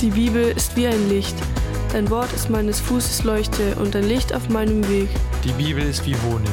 [0.00, 1.34] Die Bibel ist wie ein Licht.
[1.92, 5.10] Dein Wort ist meines Fußes Leuchte und ein Licht auf meinem Weg.
[5.44, 6.50] Die Bibel ist wie Honig.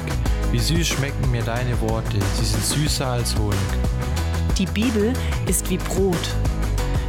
[0.52, 2.18] Wie süß schmecken mir deine Worte.
[2.38, 3.58] Sie sind süßer als Honig.
[4.58, 5.14] Die Bibel
[5.48, 6.20] ist wie Brot.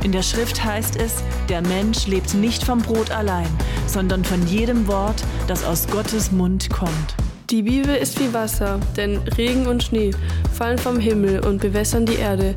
[0.05, 3.49] In der Schrift heißt es, der Mensch lebt nicht vom Brot allein,
[3.89, 7.17] sondern von jedem Wort, das aus Gottes Mund kommt.
[7.51, 10.13] Die Bibel ist wie Wasser, denn Regen und Schnee
[10.53, 12.55] fallen vom Himmel und bewässern die Erde.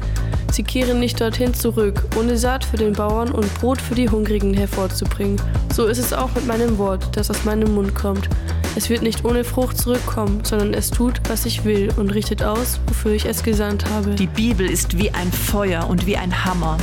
[0.51, 4.53] Sie kehren nicht dorthin zurück, ohne Saat für den Bauern und Brot für die Hungrigen
[4.53, 5.41] hervorzubringen.
[5.73, 8.27] So ist es auch mit meinem Wort, das aus meinem Mund kommt.
[8.75, 12.81] Es wird nicht ohne Frucht zurückkommen, sondern es tut, was ich will und richtet aus,
[12.87, 14.11] wofür ich es gesandt habe.
[14.15, 16.77] Die Bibel ist wie ein Feuer und wie ein Hammer.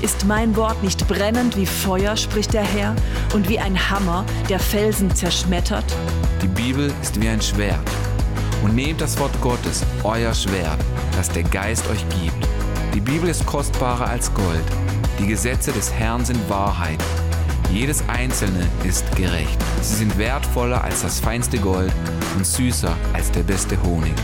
[0.00, 2.94] Ist mein Wort nicht brennend wie Feuer, spricht der Herr,
[3.34, 5.84] und wie ein Hammer, der Felsen zerschmettert?
[6.40, 7.80] Die Bibel ist wie ein Schwert.
[8.62, 10.78] Und nehmt das Wort Gottes, euer Schwert,
[11.16, 12.57] das der Geist euch gibt.
[12.94, 14.64] Die Bibel ist kostbarer als Gold.
[15.18, 16.98] Die Gesetze des Herrn sind Wahrheit.
[17.70, 19.58] Jedes einzelne ist gerecht.
[19.82, 21.92] Sie sind wertvoller als das feinste Gold
[22.36, 24.14] und süßer als der beste Honig.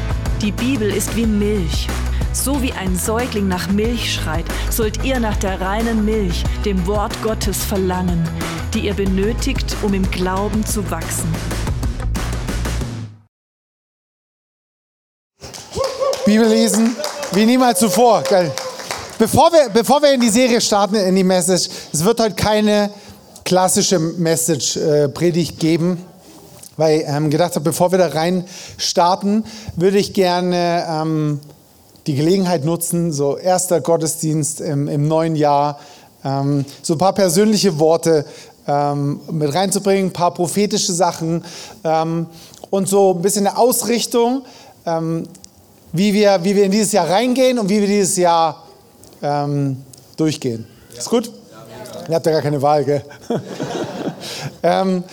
[0.40, 1.88] Die Bibel ist wie Milch.
[2.32, 7.16] So wie ein Säugling nach Milch schreit, sollt ihr nach der reinen Milch, dem Wort
[7.22, 8.24] Gottes verlangen,
[8.72, 11.28] die ihr benötigt, um im Glauben zu wachsen.
[16.24, 16.96] Bibel lesen
[17.34, 18.22] wie niemals zuvor.
[18.22, 18.52] Geil.
[19.18, 22.90] Bevor wir, bevor wir in die Serie starten, in die Message, es wird heute keine
[23.44, 26.04] klassische Message-Predigt geben,
[26.76, 28.44] weil ich ähm, gedacht habe, bevor wir da rein
[28.76, 29.44] starten,
[29.76, 31.40] würde ich gerne ähm,
[32.06, 35.78] die Gelegenheit nutzen, so erster Gottesdienst im, im neuen Jahr,
[36.24, 38.26] ähm, so ein paar persönliche Worte
[38.66, 41.44] ähm, mit reinzubringen, ein paar prophetische Sachen
[41.82, 42.26] ähm,
[42.70, 44.42] und so ein bisschen eine Ausrichtung,
[44.86, 45.28] ähm,
[45.94, 48.64] wie, wir, wie wir in dieses Jahr reingehen und wie wir dieses Jahr
[49.22, 49.82] ähm,
[50.16, 50.66] durchgehen.
[50.92, 50.98] Ja.
[50.98, 51.26] Ist gut?
[51.26, 52.08] Ja.
[52.08, 53.04] Ihr habt ja gar keine Wahl, gell?
[54.62, 55.04] ähm,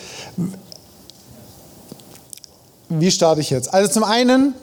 [2.89, 3.71] wie starte ich jetzt?
[3.71, 4.55] Also zum einen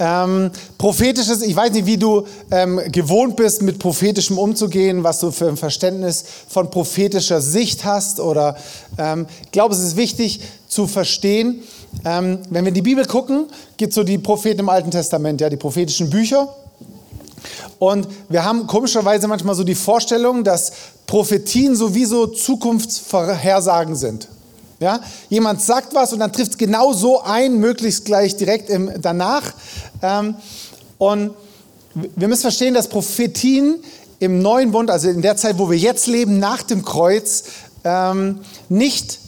[0.00, 5.30] ähm, prophetisches, ich weiß nicht, wie du ähm, gewohnt bist, mit prophetischem umzugehen, was du
[5.30, 8.18] für ein Verständnis von prophetischer Sicht hast.
[8.18, 8.56] Oder
[8.98, 11.62] ähm, ich glaube, es ist wichtig zu verstehen,
[12.04, 13.46] ähm, wenn wir in die Bibel gucken,
[13.76, 16.48] gibt es so die Propheten im Alten Testament, ja, die prophetischen Bücher.
[17.78, 20.72] Und wir haben komischerweise manchmal so die Vorstellung, dass
[21.06, 24.28] Prophetien sowieso Zukunftsvorhersagen sind.
[24.80, 25.00] Ja?
[25.28, 29.52] Jemand sagt was und dann trifft es genau so ein, möglichst gleich direkt im, danach.
[30.02, 30.34] Ähm,
[30.98, 31.32] und
[31.94, 33.76] wir müssen verstehen, dass Prophetien
[34.18, 37.44] im neuen Bund, also in der Zeit, wo wir jetzt leben, nach dem Kreuz,
[37.84, 39.18] ähm, nicht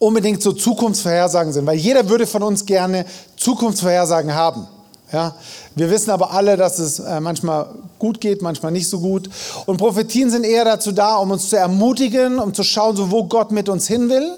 [0.00, 3.04] unbedingt so Zukunftsvorhersagen sind, weil jeder würde von uns gerne
[3.36, 4.66] Zukunftsvorhersagen haben.
[5.12, 5.34] Ja,
[5.74, 7.66] wir wissen aber alle, dass es äh, manchmal
[7.98, 9.28] gut geht, manchmal nicht so gut.
[9.66, 13.24] Und Prophetien sind eher dazu da, um uns zu ermutigen, um zu schauen, so wo
[13.24, 14.36] Gott mit uns hin will,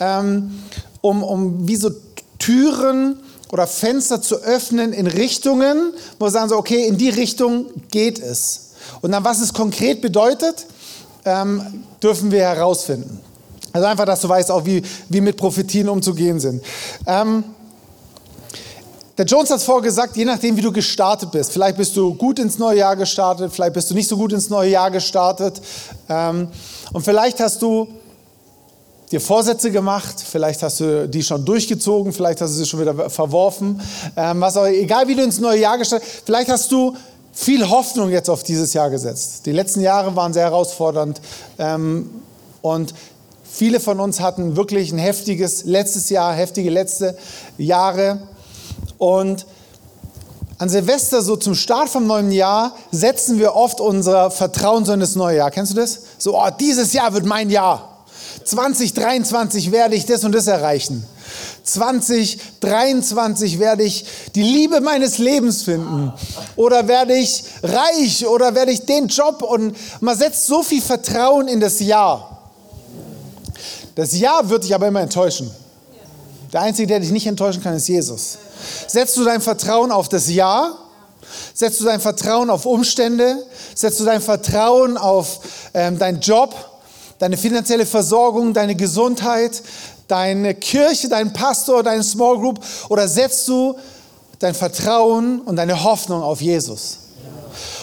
[0.00, 0.62] ähm,
[1.00, 1.90] um, um wie so
[2.38, 3.18] Türen
[3.52, 8.20] oder Fenster zu öffnen in Richtungen, wo wir sagen so, okay, in die Richtung geht
[8.20, 8.70] es.
[9.02, 10.66] Und dann, was es konkret bedeutet,
[11.24, 13.20] ähm, dürfen wir herausfinden.
[13.74, 16.62] Also einfach, dass du weißt auch, wie, wie mit Prophetien umzugehen sind.
[17.08, 17.42] Ähm,
[19.18, 21.50] der Jones hat es vorgesagt, je nachdem, wie du gestartet bist.
[21.50, 24.48] Vielleicht bist du gut ins neue Jahr gestartet, vielleicht bist du nicht so gut ins
[24.48, 25.60] neue Jahr gestartet.
[26.08, 26.46] Ähm,
[26.92, 27.88] und vielleicht hast du
[29.10, 33.10] dir Vorsätze gemacht, vielleicht hast du die schon durchgezogen, vielleicht hast du sie schon wieder
[33.10, 33.80] verworfen.
[34.16, 36.96] Ähm, was auch, egal wie du ins neue Jahr gestartet vielleicht hast du
[37.32, 39.46] viel Hoffnung jetzt auf dieses Jahr gesetzt.
[39.46, 41.20] Die letzten Jahre waren sehr herausfordernd.
[41.58, 42.08] Ähm,
[42.62, 42.94] und
[43.56, 47.16] Viele von uns hatten wirklich ein heftiges letztes Jahr, heftige letzte
[47.56, 48.18] Jahre.
[48.98, 49.46] Und
[50.58, 54.98] an Silvester, so zum Start vom neuen Jahr, setzen wir oft unser Vertrauen so in
[54.98, 55.52] das neue Jahr.
[55.52, 56.00] Kennst du das?
[56.18, 58.04] So, oh, dieses Jahr wird mein Jahr.
[58.42, 61.06] 2023 werde ich das und das erreichen.
[61.62, 64.04] 2023 werde ich
[64.34, 66.12] die Liebe meines Lebens finden.
[66.56, 69.42] Oder werde ich reich oder werde ich den Job.
[69.42, 72.34] Und man setzt so viel Vertrauen in das Jahr.
[73.94, 75.50] Das Ja wird dich aber immer enttäuschen.
[76.52, 78.38] Der Einzige, der dich nicht enttäuschen kann, ist Jesus.
[78.86, 80.74] Setzt du dein Vertrauen auf das Ja?
[81.52, 83.44] Setzt du dein Vertrauen auf Umstände?
[83.74, 85.40] Setzt du dein Vertrauen auf
[85.72, 86.54] ähm, deinen Job,
[87.18, 89.62] deine finanzielle Versorgung, deine Gesundheit,
[90.06, 92.60] deine Kirche, deinen Pastor, deine Small Group?
[92.88, 93.76] Oder setzt du
[94.38, 96.98] dein Vertrauen und deine Hoffnung auf Jesus?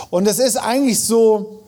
[0.10, 1.61] Und es ist eigentlich so,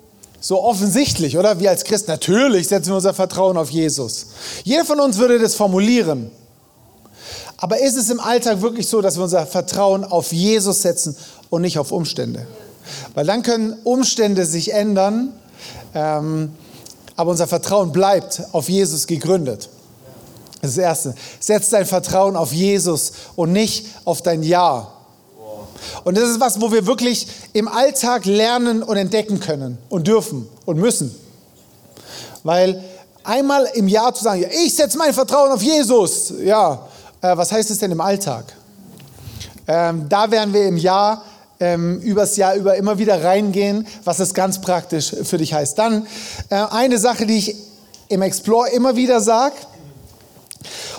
[0.43, 1.59] so offensichtlich, oder?
[1.59, 4.27] Wir als Christen, natürlich setzen wir unser Vertrauen auf Jesus.
[4.63, 6.29] Jeder von uns würde das formulieren.
[7.57, 11.15] Aber ist es im Alltag wirklich so, dass wir unser Vertrauen auf Jesus setzen
[11.49, 12.45] und nicht auf Umstände?
[13.13, 15.31] Weil dann können Umstände sich ändern
[15.93, 16.51] Ähm,
[17.15, 19.69] aber unser Vertrauen bleibt auf Jesus gegründet.
[20.61, 21.15] Das ist das Erste.
[21.39, 24.91] Setz dein Vertrauen auf Jesus und nicht auf dein Ja.
[26.03, 30.47] Und das ist was, wo wir wirklich im Alltag lernen und entdecken können und dürfen
[30.65, 31.13] und müssen.
[32.43, 32.83] Weil
[33.23, 36.87] einmal im Jahr zu sagen, ich setze mein Vertrauen auf Jesus, ja,
[37.21, 38.45] äh, was heißt es denn im Alltag?
[39.67, 41.23] Ähm, da werden wir im Jahr,
[41.59, 45.77] ähm, übers Jahr über immer wieder reingehen, was es ganz praktisch für dich heißt.
[45.79, 46.05] Dann
[46.49, 47.55] äh, eine Sache, die ich
[48.09, 49.55] im Explore immer wieder sage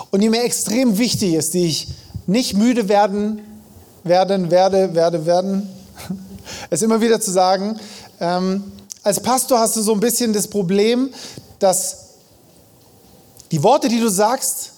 [0.09, 1.87] und die mir extrem wichtig ist, die ich
[2.25, 3.41] nicht müde werden,
[4.05, 5.67] werden, werde, werde, werden,
[6.69, 7.77] es immer wieder zu sagen.
[8.19, 8.63] Ähm,
[9.03, 11.09] als Pastor hast du so ein bisschen das Problem,
[11.59, 11.97] dass
[13.51, 14.71] die Worte, die du sagst,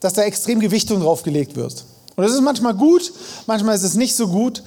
[0.00, 1.84] dass da extrem Gewichtung drauf gelegt wird.
[2.14, 3.12] Und das ist manchmal gut,
[3.46, 4.62] manchmal ist es nicht so gut.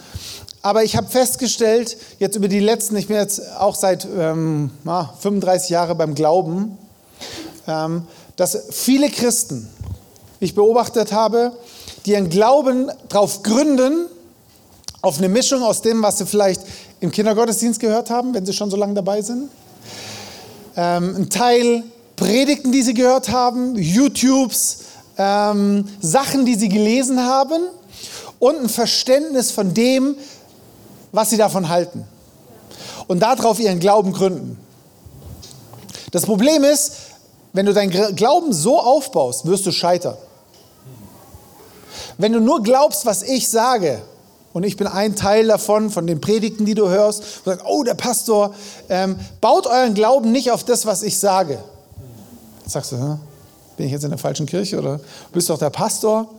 [0.63, 5.69] Aber ich habe festgestellt, jetzt über die letzten, ich bin jetzt auch seit ähm, 35
[5.69, 6.77] Jahren beim Glauben,
[7.67, 8.03] ähm,
[8.35, 9.69] dass viele Christen,
[10.39, 11.51] ich beobachtet habe,
[12.05, 14.07] die ihren Glauben darauf gründen,
[15.01, 16.61] auf eine Mischung aus dem, was sie vielleicht
[16.99, 19.49] im Kindergottesdienst gehört haben, wenn sie schon so lange dabei sind.
[20.75, 21.83] Ähm, ein Teil
[22.15, 24.83] Predigten, die sie gehört haben, YouTubes,
[25.17, 27.63] ähm, Sachen, die sie gelesen haben
[28.37, 30.15] und ein Verständnis von dem,
[31.11, 32.05] was sie davon halten.
[33.07, 34.57] Und darauf ihren Glauben gründen.
[36.11, 36.93] Das Problem ist,
[37.53, 40.15] wenn du deinen Glauben so aufbaust, wirst du scheitern.
[42.21, 43.99] Wenn du nur glaubst, was ich sage,
[44.53, 47.83] und ich bin ein Teil davon, von den Predigten, die du hörst, und sagst, oh,
[47.83, 48.53] der Pastor,
[48.89, 51.57] ähm, baut euren Glauben nicht auf das, was ich sage.
[52.67, 53.19] Sagst du, hm,
[53.75, 54.99] bin ich jetzt in der falschen Kirche oder
[55.33, 56.29] bist doch der Pastor?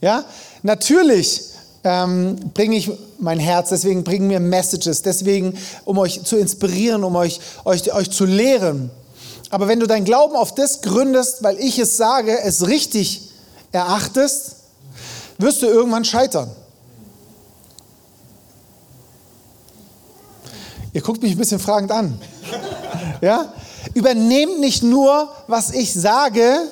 [0.00, 0.24] Ja,
[0.62, 1.42] natürlich
[1.82, 2.88] ähm, bringe ich
[3.18, 8.12] mein Herz, deswegen bringen mir Messages, deswegen, um euch zu inspirieren, um euch, euch, euch
[8.12, 8.90] zu lehren.
[9.50, 13.30] Aber wenn du deinen Glauben auf das gründest, weil ich es sage, es richtig
[13.72, 14.56] erachtest,
[15.38, 16.50] wirst du irgendwann scheitern.
[20.92, 22.18] Ihr guckt mich ein bisschen fragend an.
[23.20, 23.52] Ja?
[23.94, 26.68] Übernehmt nicht nur, was ich sage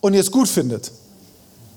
[0.00, 0.92] und ihr es gut findet.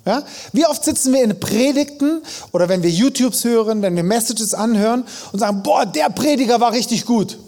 [0.05, 0.23] Ja?
[0.53, 5.05] Wie oft sitzen wir in Predigten oder wenn wir YouTubes hören, wenn wir Messages anhören
[5.31, 7.39] und sagen, boah, der Prediger war richtig gut.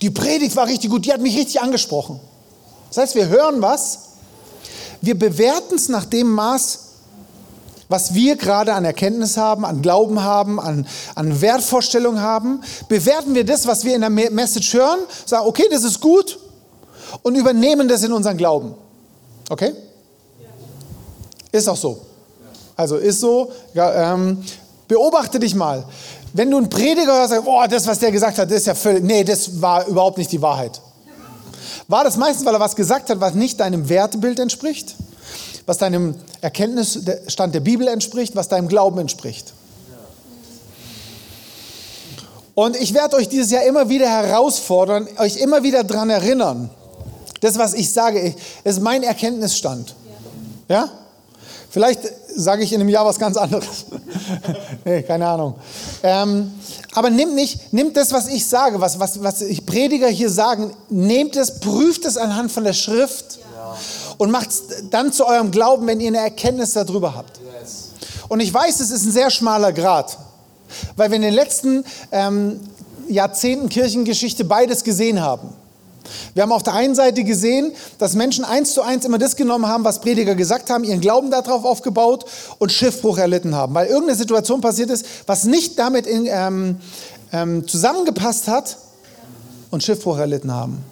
[0.00, 2.20] Die Predigt war richtig gut, die hat mich richtig angesprochen.
[2.90, 4.03] Das heißt, wir hören was,
[5.04, 6.80] wir bewerten es nach dem Maß,
[7.88, 13.44] was wir gerade an Erkenntnis haben, an Glauben haben, an, an Wertvorstellung haben, bewerten wir
[13.44, 16.38] das, was wir in der Message hören, sagen, okay, das ist gut
[17.22, 18.74] und übernehmen das in unseren Glauben.
[19.50, 19.74] Okay?
[21.52, 22.00] Ist auch so.
[22.76, 23.52] Also ist so.
[23.74, 24.42] Ja, ähm,
[24.88, 25.84] beobachte dich mal.
[26.32, 28.74] Wenn du einen Prediger hörst, sagst, boah, das, was der gesagt hat, das ist ja
[28.74, 30.80] völlig, nee, das war überhaupt nicht die Wahrheit.
[31.88, 34.96] War das meistens, weil er was gesagt hat, was nicht deinem Wertebild entspricht?
[35.66, 39.52] was deinem Erkenntnisstand der Bibel entspricht, was deinem Glauben entspricht.
[42.54, 46.70] Und ich werde euch dieses Jahr immer wieder herausfordern, euch immer wieder daran erinnern.
[47.40, 49.94] Das, was ich sage, ist mein Erkenntnisstand.
[50.68, 50.88] Ja?
[51.74, 53.86] Vielleicht sage ich in einem Jahr was ganz anderes.
[54.84, 55.56] nee, keine Ahnung.
[56.04, 56.52] Ähm,
[56.94, 60.72] aber nimmt nicht, nimmt das, was ich sage, was, was, was ich Prediger hier sagen,
[60.88, 63.40] nehmt es, prüft es anhand von der Schrift
[64.18, 67.40] und macht es dann zu eurem Glauben, wenn ihr eine Erkenntnis darüber habt.
[68.28, 70.16] Und ich weiß, es ist ein sehr schmaler Grad,
[70.94, 72.60] weil wir in den letzten ähm,
[73.08, 75.48] Jahrzehnten Kirchengeschichte beides gesehen haben.
[76.34, 79.66] Wir haben auf der einen Seite gesehen, dass Menschen eins zu eins immer das genommen
[79.66, 82.24] haben, was Prediger gesagt haben, ihren Glauben darauf aufgebaut
[82.58, 86.76] und Schiffbruch erlitten haben, weil irgendeine Situation passiert ist, was nicht damit in, ähm,
[87.32, 88.76] ähm, zusammengepasst hat
[89.70, 90.82] und Schiffbruch erlitten haben.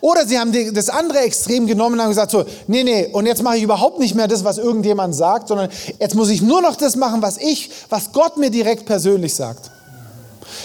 [0.00, 3.42] Oder sie haben das andere Extrem genommen und haben gesagt, so, nee, nee, und jetzt
[3.42, 6.76] mache ich überhaupt nicht mehr das, was irgendjemand sagt, sondern jetzt muss ich nur noch
[6.76, 9.70] das machen, was ich, was Gott mir direkt persönlich sagt.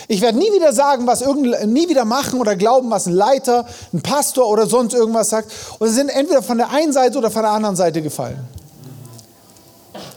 [0.08, 3.66] Ich werde nie wieder sagen, was irgend, nie wieder machen oder glauben, was ein Leiter,
[3.94, 5.52] ein Pastor oder sonst irgendwas sagt.
[5.80, 8.40] Und sie sind entweder von der einen Seite oder von der anderen Seite gefallen.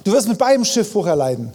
[0.05, 1.53] Du wirst mit beidem Schiffbruch erleiden.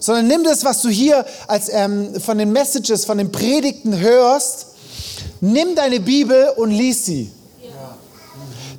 [0.00, 4.66] Sondern nimm das, was du hier als ähm, von den Messages, von den Predigten hörst
[5.40, 7.30] Nimm deine Bibel und lies sie.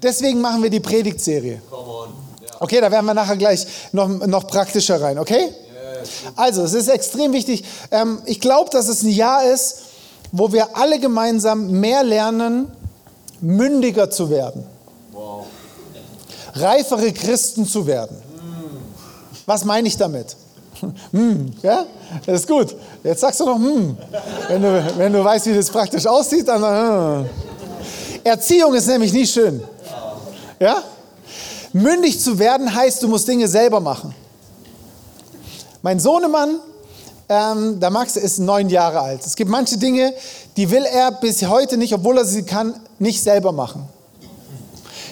[0.02, 1.62] Deswegen machen wir die Predigtserie.
[2.60, 5.50] Okay, da werden wir nachher gleich noch, noch praktischer rein, okay?
[6.36, 7.64] Also, es ist extrem wichtig.
[7.92, 9.84] Ähm, ich glaube, dass es ein Jahr ist,
[10.32, 12.72] wo wir alle gemeinsam mehr lernen,
[13.42, 14.66] mündiger zu werden.
[16.54, 18.18] Reifere Christen zu werden.
[19.46, 20.36] Was meine ich damit?
[21.12, 21.86] hm, ja,
[22.26, 22.76] das ist gut.
[23.04, 23.98] Jetzt sagst du noch, hm.
[24.48, 27.24] Wenn du, wenn du weißt, wie das praktisch aussieht, dann.
[27.24, 27.30] Äh.
[28.28, 29.64] Erziehung ist nämlich nicht schön.
[30.60, 30.84] Ja?
[31.72, 34.14] Mündig zu werden heißt, du musst Dinge selber machen.
[35.88, 36.60] Mein Sohnemann,
[37.30, 39.26] ähm, der Max, ist neun Jahre alt.
[39.26, 40.14] Es gibt manche Dinge,
[40.58, 43.88] die will er bis heute nicht, obwohl er sie kann, nicht selber machen.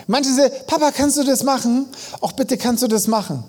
[0.06, 1.86] Manche sagen, Papa, kannst du das machen?
[2.20, 3.46] Auch bitte kannst du das machen.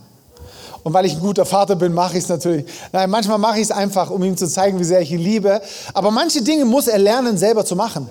[0.85, 2.65] Und weil ich ein guter Vater bin, mache ich es natürlich.
[2.93, 5.61] Nein, manchmal mache ich es einfach, um ihm zu zeigen, wie sehr ich ihn liebe.
[5.95, 8.09] Aber manche Dinge muss er lernen, selber zu machen.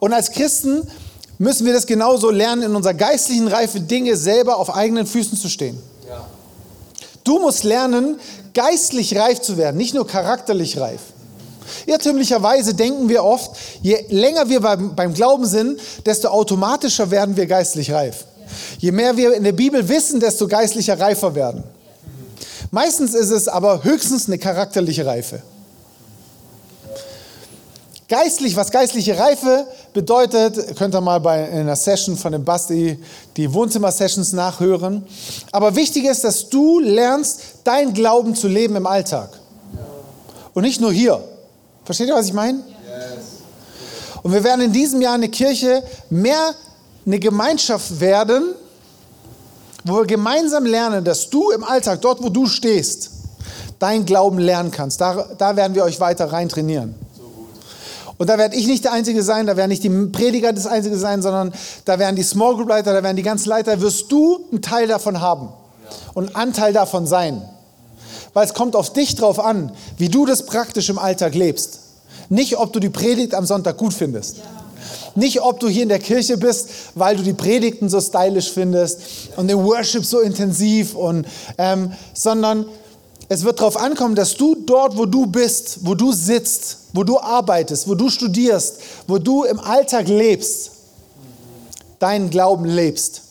[0.00, 0.86] Und als Christen
[1.38, 5.48] müssen wir das genauso lernen, in unserer geistlichen Reife Dinge selber auf eigenen Füßen zu
[5.48, 5.82] stehen.
[7.26, 8.20] Du musst lernen,
[8.54, 11.00] geistlich reif zu werden, nicht nur charakterlich reif.
[11.86, 13.50] Irrtümlicherweise denken wir oft,
[13.82, 18.24] je länger wir beim, beim Glauben sind, desto automatischer werden wir geistlich reif.
[18.78, 21.64] Je mehr wir in der Bibel wissen, desto geistlicher reifer werden.
[22.70, 25.42] Meistens ist es aber höchstens eine charakterliche Reife.
[28.08, 33.02] Geistlich, was geistliche Reife bedeutet, könnt ihr mal bei einer Session von dem Basti
[33.36, 35.04] die Wohnzimmer-Sessions nachhören.
[35.50, 39.30] Aber wichtig ist, dass du lernst, dein Glauben zu leben im Alltag.
[40.54, 41.20] Und nicht nur hier.
[41.84, 42.62] Versteht ihr, was ich meine?
[44.22, 46.54] Und wir werden in diesem Jahr eine Kirche mehr
[47.04, 48.54] eine Gemeinschaft werden,
[49.84, 53.10] wo wir gemeinsam lernen, dass du im Alltag, dort wo du stehst,
[53.80, 55.00] dein Glauben lernen kannst.
[55.00, 57.05] Da, da werden wir euch weiter rein trainieren.
[58.18, 60.96] Und da werde ich nicht der Einzige sein, da werden nicht die Prediger das Einzige
[60.96, 61.52] sein, sondern
[61.84, 64.88] da werden die Small Group Leiter, da werden die ganzen Leiter, wirst du einen Teil
[64.88, 65.50] davon haben
[66.14, 67.42] und einen Anteil davon sein.
[68.32, 71.80] Weil es kommt auf dich drauf an, wie du das praktisch im Alltag lebst.
[72.28, 74.36] Nicht, ob du die Predigt am Sonntag gut findest.
[75.14, 79.00] Nicht, ob du hier in der Kirche bist, weil du die Predigten so stylisch findest
[79.36, 82.66] und den Worship so intensiv, und, ähm, sondern
[83.28, 87.18] es wird darauf ankommen, dass du dort, wo du bist, wo du sitzt, wo du
[87.18, 90.70] arbeitest, wo du studierst, wo du im Alltag lebst,
[91.98, 93.22] deinen Glauben lebst.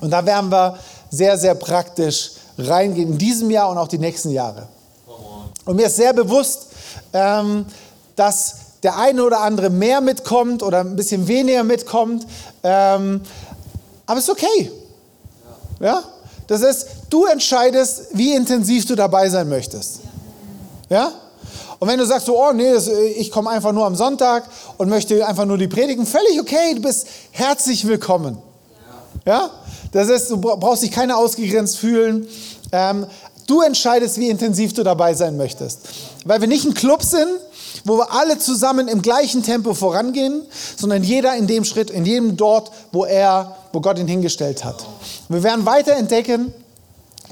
[0.00, 0.78] Und da werden wir
[1.10, 4.68] sehr, sehr praktisch reingehen in diesem Jahr und auch die nächsten Jahre.
[5.64, 6.68] Und mir ist sehr bewusst,
[7.12, 7.66] ähm,
[8.16, 12.26] dass der eine oder andere mehr mitkommt oder ein bisschen weniger mitkommt.
[12.62, 13.20] Ähm,
[14.06, 14.72] aber es ist okay.
[15.80, 16.02] Ja?
[16.46, 20.00] Das ist, du entscheidest, wie intensiv du dabei sein möchtest.
[20.88, 21.12] Ja?
[21.78, 24.44] Und wenn du sagst so, oh nee, das, ich komme einfach nur am Sonntag
[24.78, 28.38] und möchte einfach nur die predigen, völlig okay, du bist herzlich willkommen.
[29.26, 29.50] Ja?
[29.92, 32.26] Das ist, du brauchst dich keine ausgegrenzt fühlen.
[32.70, 33.06] Ähm,
[33.46, 35.80] du entscheidest, wie intensiv du dabei sein möchtest.
[36.24, 37.28] Weil wir nicht ein Club sind,
[37.84, 40.42] wo wir alle zusammen im gleichen Tempo vorangehen,
[40.76, 44.86] sondern jeder in dem Schritt, in jedem dort, wo er, wo Gott ihn hingestellt hat.
[45.28, 46.54] Wir werden weiter entdecken,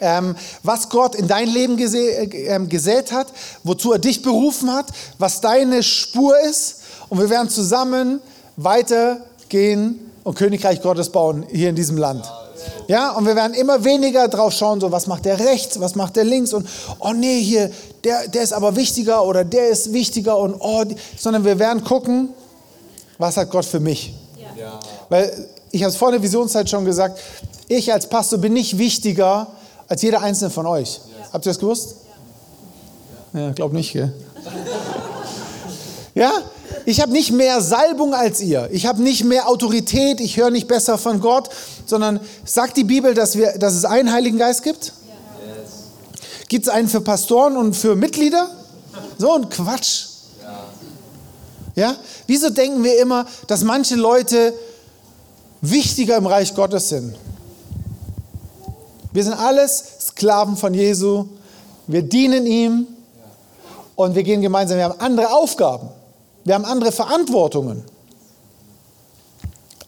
[0.01, 3.29] ähm, was Gott in dein Leben gesä äh, gesät hat,
[3.65, 4.87] wozu er dich berufen hat,
[5.19, 6.77] was deine Spur ist.
[7.09, 8.21] Und wir werden zusammen
[8.57, 12.25] weitergehen und Königreich Gottes bauen hier in diesem Land.
[12.89, 16.17] Ja, und wir werden immer weniger drauf schauen, so was macht der rechts, was macht
[16.17, 16.69] der links und
[16.99, 17.71] oh nee, hier,
[18.05, 20.85] der, der ist aber wichtiger oder der ist wichtiger und oh,
[21.17, 22.31] sondern wir werden gucken,
[23.19, 24.15] was hat Gott für mich.
[24.57, 24.79] Ja.
[25.09, 27.21] Weil ich habe es vor der Visionszeit schon gesagt,
[27.69, 29.47] ich als Pastor bin nicht wichtiger
[29.91, 31.01] als jeder einzelne von euch.
[31.19, 31.33] Ja.
[31.33, 31.97] Habt ihr das gewusst?
[33.35, 34.15] Ja, ja glaub nicht, gell?
[36.15, 36.33] ja?
[36.87, 38.69] Ich habe nicht mehr Salbung als ihr.
[38.73, 40.21] Ich habe nicht mehr Autorität.
[40.21, 41.51] Ich höre nicht besser von Gott,
[41.85, 44.93] sondern sagt die Bibel, dass, wir, dass es einen Heiligen Geist gibt?
[46.49, 48.49] Gibt es einen für Pastoren und für Mitglieder?
[49.19, 50.07] So ein Quatsch.
[51.75, 51.97] Ja?
[52.27, 54.55] Wieso denken wir immer, dass manche Leute
[55.61, 57.15] wichtiger im Reich Gottes sind?
[59.13, 61.27] Wir sind alles Sklaven von Jesu.
[61.87, 62.87] Wir dienen ihm
[63.97, 64.79] und wir gehen gemeinsam.
[64.79, 65.89] Wir haben andere Aufgaben.
[66.45, 67.85] Wir haben andere Verantwortungen.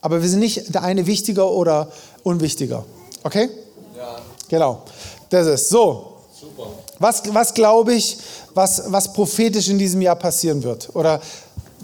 [0.01, 1.89] Aber wir sind nicht der eine wichtiger oder
[2.25, 2.85] unwichtiger.
[3.23, 3.49] Okay?
[3.97, 4.17] Ja.
[4.49, 4.83] Genau.
[5.31, 6.17] Das ist so.
[6.39, 6.71] Super.
[6.99, 8.19] Was, was glaube ich,
[8.55, 10.95] was, was prophetisch in diesem Jahr passieren wird?
[10.95, 11.21] Oder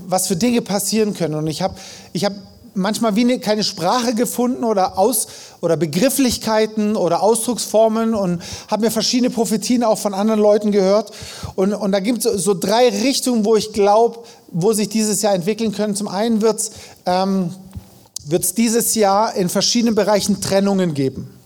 [0.07, 1.37] was für Dinge passieren können?
[1.37, 1.75] Und ich habe
[2.13, 2.33] ich hab
[2.79, 5.29] manchmal wie eine, keine Sprache gefunden oder, Aus,
[5.61, 11.11] oder Begrifflichkeiten oder Ausdrucksformen und habe mir verschiedene Prophetien auch von anderen Leuten gehört.
[11.57, 15.23] Und, und da gibt es so, so, drei Richtungen, wo ich glaube, wo sich dieses
[15.23, 15.95] Jahr entwickeln können.
[15.95, 16.71] Zum einen wird es
[17.05, 17.51] ähm,
[18.57, 21.38] dieses Jahr in verschiedenen Bereichen Trennungen geben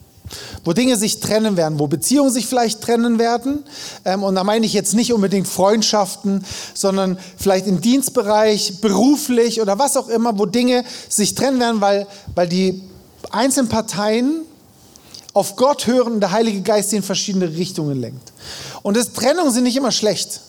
[0.64, 3.64] wo Dinge sich trennen werden, wo Beziehungen sich vielleicht trennen werden.
[4.04, 9.78] Ähm, und da meine ich jetzt nicht unbedingt Freundschaften, sondern vielleicht im Dienstbereich, beruflich oder
[9.78, 12.82] was auch immer, wo Dinge sich trennen werden, weil, weil die
[13.30, 14.42] einzelnen Parteien
[15.34, 18.32] auf Gott hören und der Heilige Geist sie in verschiedene Richtungen lenkt.
[18.82, 20.40] Und das Trennungen sind nicht immer schlecht.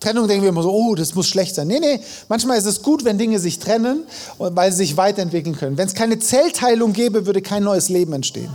[0.00, 1.66] Trennung denken wir immer so, oh, das muss schlecht sein.
[1.66, 4.04] Nee, nee, manchmal ist es gut, wenn Dinge sich trennen,
[4.38, 5.78] weil sie sich weiterentwickeln können.
[5.78, 8.50] Wenn es keine Zellteilung gäbe, würde kein neues Leben entstehen.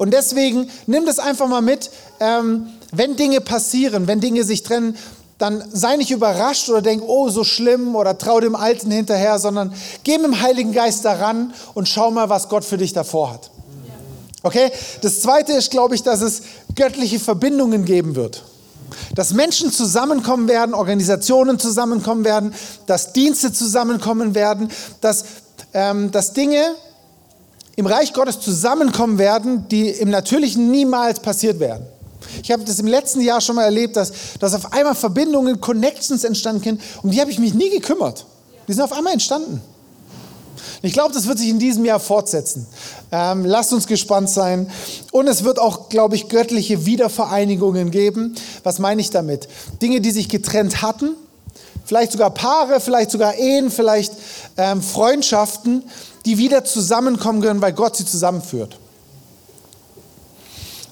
[0.00, 1.90] Und deswegen nimm das einfach mal mit,
[2.20, 4.96] ähm, wenn Dinge passieren, wenn Dinge sich trennen,
[5.36, 9.74] dann sei nicht überrascht oder denk, oh, so schlimm oder trau dem Alten hinterher, sondern
[10.02, 13.50] geh mit dem Heiligen Geist daran und schau mal, was Gott für dich davor hat.
[14.42, 14.72] Okay?
[15.02, 18.42] Das zweite ist, glaube ich, dass es göttliche Verbindungen geben wird.
[19.14, 22.54] Dass Menschen zusammenkommen werden, Organisationen zusammenkommen werden,
[22.86, 24.70] dass Dienste zusammenkommen werden,
[25.02, 25.26] dass,
[25.74, 26.74] ähm, dass Dinge
[27.76, 31.86] im Reich Gottes zusammenkommen werden, die im Natürlichen niemals passiert werden.
[32.42, 36.24] Ich habe das im letzten Jahr schon mal erlebt, dass, dass auf einmal Verbindungen, Connections
[36.24, 38.26] entstanden sind, um die habe ich mich nie gekümmert.
[38.68, 39.60] Die sind auf einmal entstanden.
[40.82, 42.66] Ich glaube, das wird sich in diesem Jahr fortsetzen.
[43.12, 44.70] Ähm, lasst uns gespannt sein.
[45.10, 48.34] Und es wird auch, glaube ich, göttliche Wiedervereinigungen geben.
[48.62, 49.48] Was meine ich damit?
[49.82, 51.10] Dinge, die sich getrennt hatten,
[51.90, 54.12] vielleicht sogar Paare, vielleicht sogar Ehen, vielleicht
[54.56, 55.82] ähm, Freundschaften,
[56.24, 58.78] die wieder zusammenkommen können, weil Gott sie zusammenführt.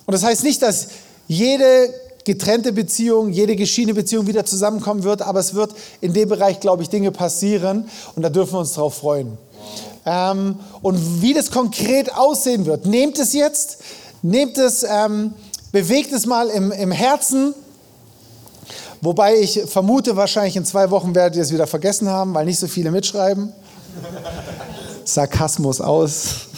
[0.06, 0.88] Und das heißt nicht, dass
[1.28, 6.58] jede getrennte Beziehung, jede geschiedene Beziehung wieder zusammenkommen wird, aber es wird in dem Bereich,
[6.58, 9.38] glaube ich, Dinge passieren und da dürfen wir uns drauf freuen.
[10.04, 13.78] Ähm, und wie das konkret aussehen wird, nehmt es jetzt,
[14.22, 15.32] nehmt es, ähm,
[15.70, 17.54] bewegt es mal im, im Herzen.
[19.00, 22.58] Wobei ich vermute, wahrscheinlich in zwei Wochen werdet ihr es wieder vergessen haben, weil nicht
[22.58, 23.52] so viele mitschreiben.
[25.04, 26.48] Sarkasmus aus.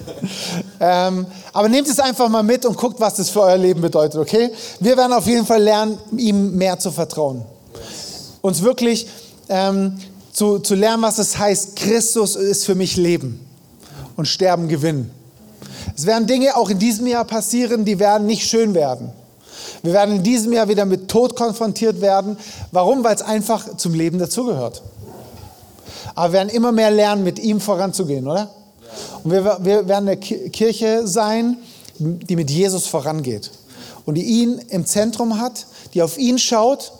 [0.80, 4.20] ähm, aber nehmt es einfach mal mit und guckt, was das für euer Leben bedeutet,
[4.20, 4.50] okay?
[4.80, 7.44] Wir werden auf jeden Fall lernen, ihm mehr zu vertrauen.
[8.40, 9.06] Uns wirklich
[9.48, 9.98] ähm,
[10.32, 13.44] zu, zu lernen, was es heißt, Christus ist für mich Leben
[14.16, 15.10] und Sterben Gewinn.
[15.96, 19.12] Es werden Dinge auch in diesem Jahr passieren, die werden nicht schön werden.
[19.82, 22.36] Wir werden in diesem Jahr wieder mit Tod konfrontiert werden.
[22.70, 23.04] Warum?
[23.04, 24.82] Weil es einfach zum Leben dazugehört.
[26.14, 28.50] Aber wir werden immer mehr lernen, mit ihm voranzugehen, oder?
[29.24, 31.56] Und wir, wir werden eine Kirche sein,
[31.98, 33.50] die mit Jesus vorangeht
[34.04, 36.92] und die ihn im Zentrum hat, die auf ihn schaut,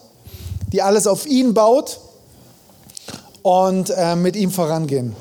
[0.73, 2.01] die alles auf ihn baut
[3.43, 5.15] und äh, mit ihm vorangehen.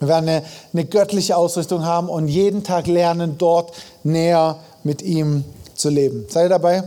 [0.00, 3.72] Wir werden eine, eine, göttliche Ausrichtung haben und jeden Tag lernen, dort
[4.04, 5.44] näher mit ihm
[5.78, 6.26] zu leben.
[6.28, 6.84] Seid ihr dabei?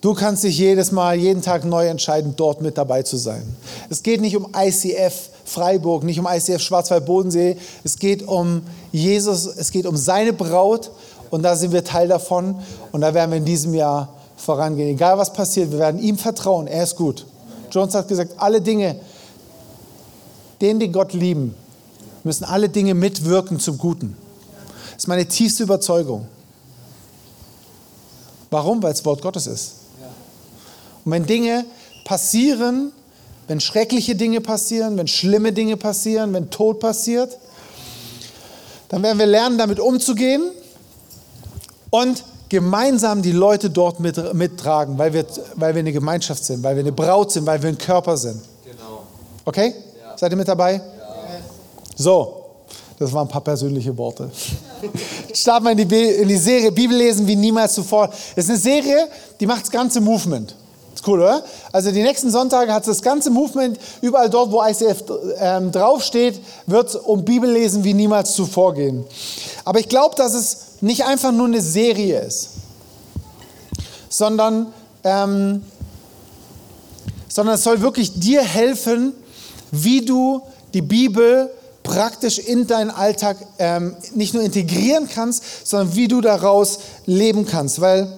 [0.00, 3.42] Du kannst dich jedes Mal, jeden Tag neu entscheiden, dort mit dabei zu sein.
[3.88, 7.56] Es geht nicht um ICF Freiburg, nicht um ICF Schwarzwald-Bodensee.
[7.82, 10.90] Es geht um Jesus, es geht um seine Braut
[11.30, 12.56] und da sind wir Teil davon
[12.92, 14.90] und da werden wir in diesem Jahr vorangehen.
[14.90, 17.26] Egal was passiert, wir werden ihm vertrauen, er ist gut.
[17.70, 18.96] Jones hat gesagt, alle Dinge,
[20.60, 21.54] denen, die Gott lieben,
[22.22, 24.16] müssen alle Dinge mitwirken zum Guten.
[24.92, 26.26] Das ist meine tiefste Überzeugung.
[28.50, 28.82] Warum?
[28.82, 29.72] Weil es Wort Gottes ist.
[31.04, 31.64] Und wenn Dinge
[32.04, 32.92] passieren,
[33.48, 37.38] wenn schreckliche Dinge passieren, wenn schlimme Dinge passieren, wenn Tod passiert,
[38.88, 40.50] dann werden wir lernen, damit umzugehen
[41.90, 46.76] und gemeinsam die Leute dort mit, mittragen, weil wir, weil wir eine Gemeinschaft sind, weil
[46.76, 48.40] wir eine Braut sind, weil wir ein Körper sind.
[48.64, 49.02] Genau.
[49.44, 49.74] Okay?
[50.00, 50.16] Ja.
[50.16, 50.74] Seid ihr mit dabei?
[50.74, 50.82] Ja.
[51.96, 52.44] So,
[52.98, 54.30] das waren ein paar persönliche Worte.
[55.32, 58.08] Starten wir in die, in die Serie Bibel lesen wie niemals zuvor.
[58.34, 59.08] Das ist eine Serie,
[59.40, 60.54] die macht das ganze Movement.
[60.94, 61.44] Ist cool, oder?
[61.72, 65.04] Also die nächsten Sonntage hat das ganze Movement, überall dort, wo ICF
[65.38, 69.04] ähm, draufsteht, wird um Bibel lesen wie niemals zuvor gehen.
[69.64, 72.50] Aber ich glaube, dass es nicht einfach nur eine Serie ist,
[74.08, 74.72] sondern,
[75.04, 75.62] ähm,
[77.28, 79.12] sondern es soll wirklich dir helfen,
[79.70, 80.40] wie du
[80.72, 81.50] die Bibel
[81.86, 87.80] praktisch in deinen Alltag ähm, nicht nur integrieren kannst, sondern wie du daraus leben kannst.
[87.80, 88.12] Weil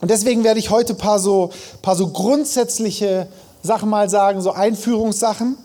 [0.00, 1.50] und deswegen werde ich heute ein paar so,
[1.82, 3.26] paar so grundsätzliche
[3.62, 5.56] Sachen mal sagen, so Einführungssachen.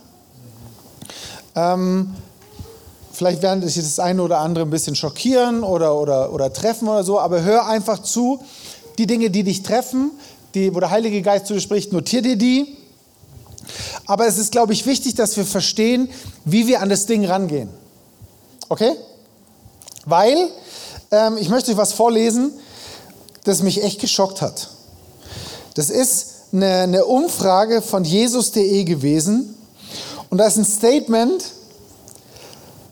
[1.56, 2.14] Ähm,
[3.14, 7.04] vielleicht werden dich das eine oder andere ein bisschen schockieren oder, oder, oder treffen oder
[7.04, 8.40] so, aber hör einfach zu.
[8.98, 10.12] Die Dinge, die dich treffen,
[10.54, 12.78] die, wo der Heilige Geist zu dir spricht, notier dir die.
[14.06, 16.10] Aber es ist, glaube ich, wichtig, dass wir verstehen,
[16.44, 17.70] wie wir an das Ding rangehen.
[18.70, 18.92] Okay?
[20.06, 20.50] Weil,
[21.12, 22.52] ähm, ich möchte euch was vorlesen,
[23.44, 24.70] das mich echt geschockt hat.
[25.76, 29.56] Das ist eine, eine Umfrage von Jesus.de gewesen
[30.30, 31.44] und da ist ein Statement,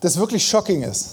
[0.01, 1.09] das wirklich shocking ist.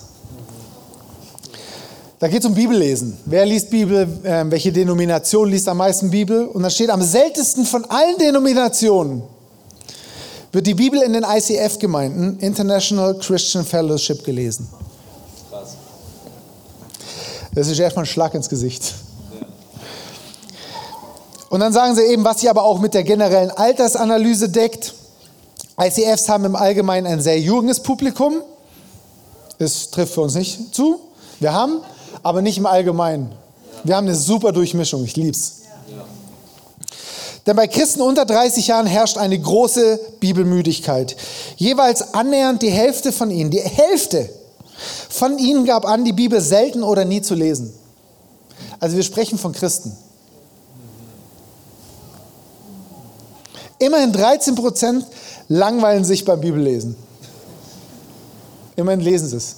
[2.19, 3.17] Da geht es um Bibellesen.
[3.25, 4.07] Wer liest Bibel?
[4.25, 6.45] Äh, welche Denomination liest am meisten Bibel?
[6.47, 9.23] Und da steht, am seltensten von allen Denominationen
[10.53, 14.69] wird die Bibel in den ICF-Gemeinden, International Christian Fellowship, gelesen.
[17.55, 18.95] Das ist erstmal ein Schlag ins Gesicht.
[21.49, 24.95] Und dann sagen sie eben, was sie aber auch mit der generellen Altersanalyse deckt.
[25.81, 28.43] ICFs haben im Allgemeinen ein sehr junges Publikum.
[29.59, 31.01] Das trifft für uns nicht zu.
[31.41, 31.81] Wir haben,
[32.23, 33.33] aber nicht im Allgemeinen.
[33.83, 35.05] Wir haben eine super Durchmischung.
[35.05, 35.61] Ich lieb's.
[37.47, 41.17] Denn bei Christen unter 30 Jahren herrscht eine große Bibelmüdigkeit.
[41.57, 44.29] Jeweils annähernd die Hälfte von ihnen, die Hälfte
[45.09, 47.73] von ihnen gab an, die Bibel selten oder nie zu lesen.
[48.79, 49.97] Also wir sprechen von Christen.
[53.79, 55.07] Immerhin 13 Prozent
[55.49, 56.97] langweilen sich beim Bibellesen.
[58.77, 59.57] Immerhin lesen sie es.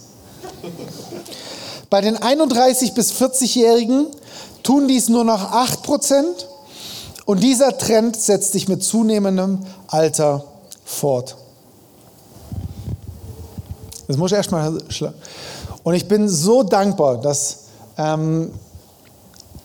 [1.90, 4.06] Bei den 31 bis 40-Jährigen
[4.62, 6.48] tun dies nur noch 8 Prozent
[7.24, 10.44] und dieser Trend setzt sich mit zunehmendem Alter
[10.84, 11.36] fort.
[14.08, 14.78] Das muss ich erstmal
[15.82, 17.58] Und ich bin so dankbar, dass
[17.96, 18.50] ähm,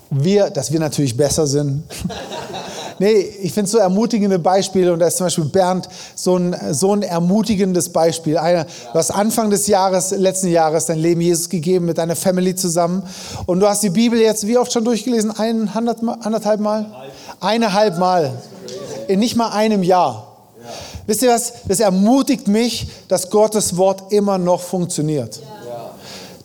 [0.10, 1.84] wir, dass wir natürlich besser sind.
[3.00, 6.56] nee, ich finde es so ermutigende Beispiele und da ist zum Beispiel Bernd so ein,
[6.72, 8.38] so ein ermutigendes Beispiel.
[8.38, 12.56] Einer, du hast Anfang des Jahres, letzten Jahres dein Leben Jesus gegeben mit deiner Family
[12.56, 13.04] zusammen
[13.46, 15.32] und du hast die Bibel jetzt wie oft schon durchgelesen?
[15.32, 16.86] Ein, anderthalb Mal?
[17.40, 18.34] Eineinhalb Mal.
[19.08, 20.28] In nicht mal einem Jahr.
[21.06, 21.54] Wisst ihr was?
[21.68, 25.40] Das ermutigt mich, dass Gottes Wort immer noch funktioniert.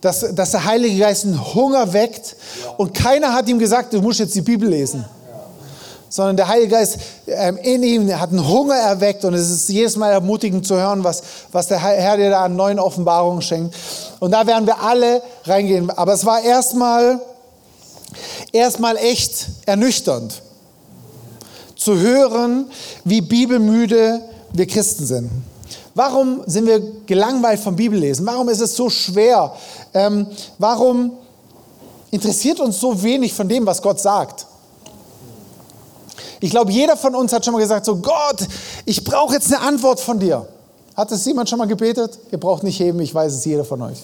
[0.01, 2.37] Dass, dass der Heilige Geist einen Hunger weckt
[2.77, 5.05] und keiner hat ihm gesagt, du musst jetzt die Bibel lesen.
[6.13, 9.97] Sondern der Heilige Geist ähm, in ihm hat einen Hunger erweckt und es ist jedes
[9.97, 11.23] Mal ermutigend zu hören, was,
[11.53, 13.75] was der Herr dir da an neuen Offenbarungen schenkt.
[14.21, 15.89] Und da werden wir alle reingehen.
[15.89, 17.19] Aber es war erstmal
[18.53, 20.43] erstmal echt ernüchternd
[21.77, 22.67] zu hören,
[23.05, 24.21] wie bibelmüde
[24.53, 25.31] wir Christen sind.
[25.95, 28.27] Warum sind wir gelangweilt vom Bibellesen?
[28.27, 29.55] Warum ist es so schwer?
[29.95, 30.27] Ähm,
[30.59, 31.13] warum
[32.11, 34.47] interessiert uns so wenig von dem, was Gott sagt?
[36.43, 38.49] Ich glaube, jeder von uns hat schon mal gesagt, so Gott,
[38.85, 40.45] ich brauche jetzt eine Antwort von dir.
[40.97, 42.19] Hat es jemand schon mal gebetet?
[42.33, 43.99] Ihr braucht nicht heben, ich weiß es, jeder von euch.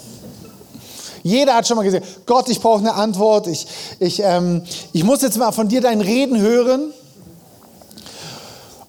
[1.25, 3.49] Jeder hat schon mal gesagt, Gott, ich brauche eine Antwort.
[3.49, 3.67] Ich,
[3.99, 6.93] ich, ähm, ich muss jetzt mal von dir dein Reden hören.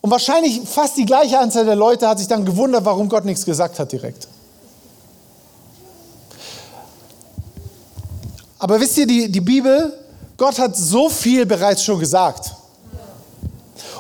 [0.02, 3.46] Und wahrscheinlich fast die gleiche Anzahl der Leute hat sich dann gewundert, warum Gott nichts
[3.46, 4.28] gesagt hat direkt.
[8.60, 9.92] Aber wisst ihr, die, die Bibel,
[10.38, 12.59] Gott hat so viel bereits schon gesagt.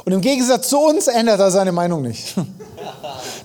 [0.06, 2.36] Und im Gegensatz zu uns ändert er seine Meinung nicht.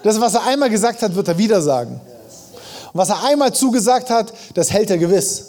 [0.03, 2.01] Das, was er einmal gesagt hat, wird er wieder sagen.
[2.93, 5.47] Und was er einmal zugesagt hat, das hält er gewiss.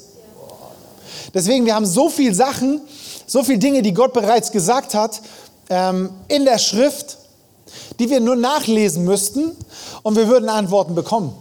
[1.33, 2.81] Deswegen, wir haben so viele Sachen,
[3.27, 5.21] so viele Dinge, die Gott bereits gesagt hat,
[5.69, 7.17] ähm, in der Schrift,
[7.99, 9.55] die wir nur nachlesen müssten
[10.03, 11.35] und wir würden Antworten bekommen.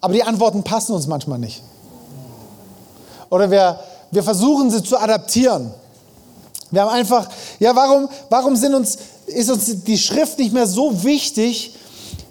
[0.00, 1.62] Aber die Antworten passen uns manchmal nicht.
[3.30, 5.72] Oder wir, wir versuchen sie zu adaptieren.
[6.70, 7.28] Wir haben einfach,
[7.58, 11.74] ja, warum, warum sind uns, ist uns die Schrift nicht mehr so wichtig,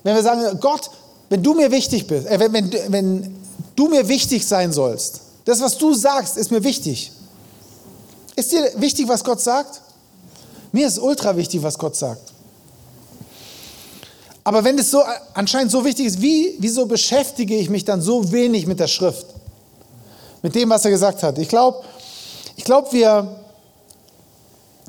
[0.03, 0.89] wenn wir sagen, Gott,
[1.29, 3.35] wenn du mir wichtig bist, äh, wenn, wenn, wenn
[3.75, 7.11] du mir wichtig sein sollst, das, was du sagst, ist mir wichtig.
[8.35, 9.81] Ist dir wichtig, was Gott sagt?
[10.71, 12.33] Mir ist ultra wichtig, was Gott sagt.
[14.43, 15.01] Aber wenn es so
[15.33, 19.25] anscheinend so wichtig ist, wie, wieso beschäftige ich mich dann so wenig mit der Schrift?
[20.41, 21.37] Mit dem, was er gesagt hat.
[21.37, 21.83] Ich glaube,
[22.55, 23.36] ich glaube, wir,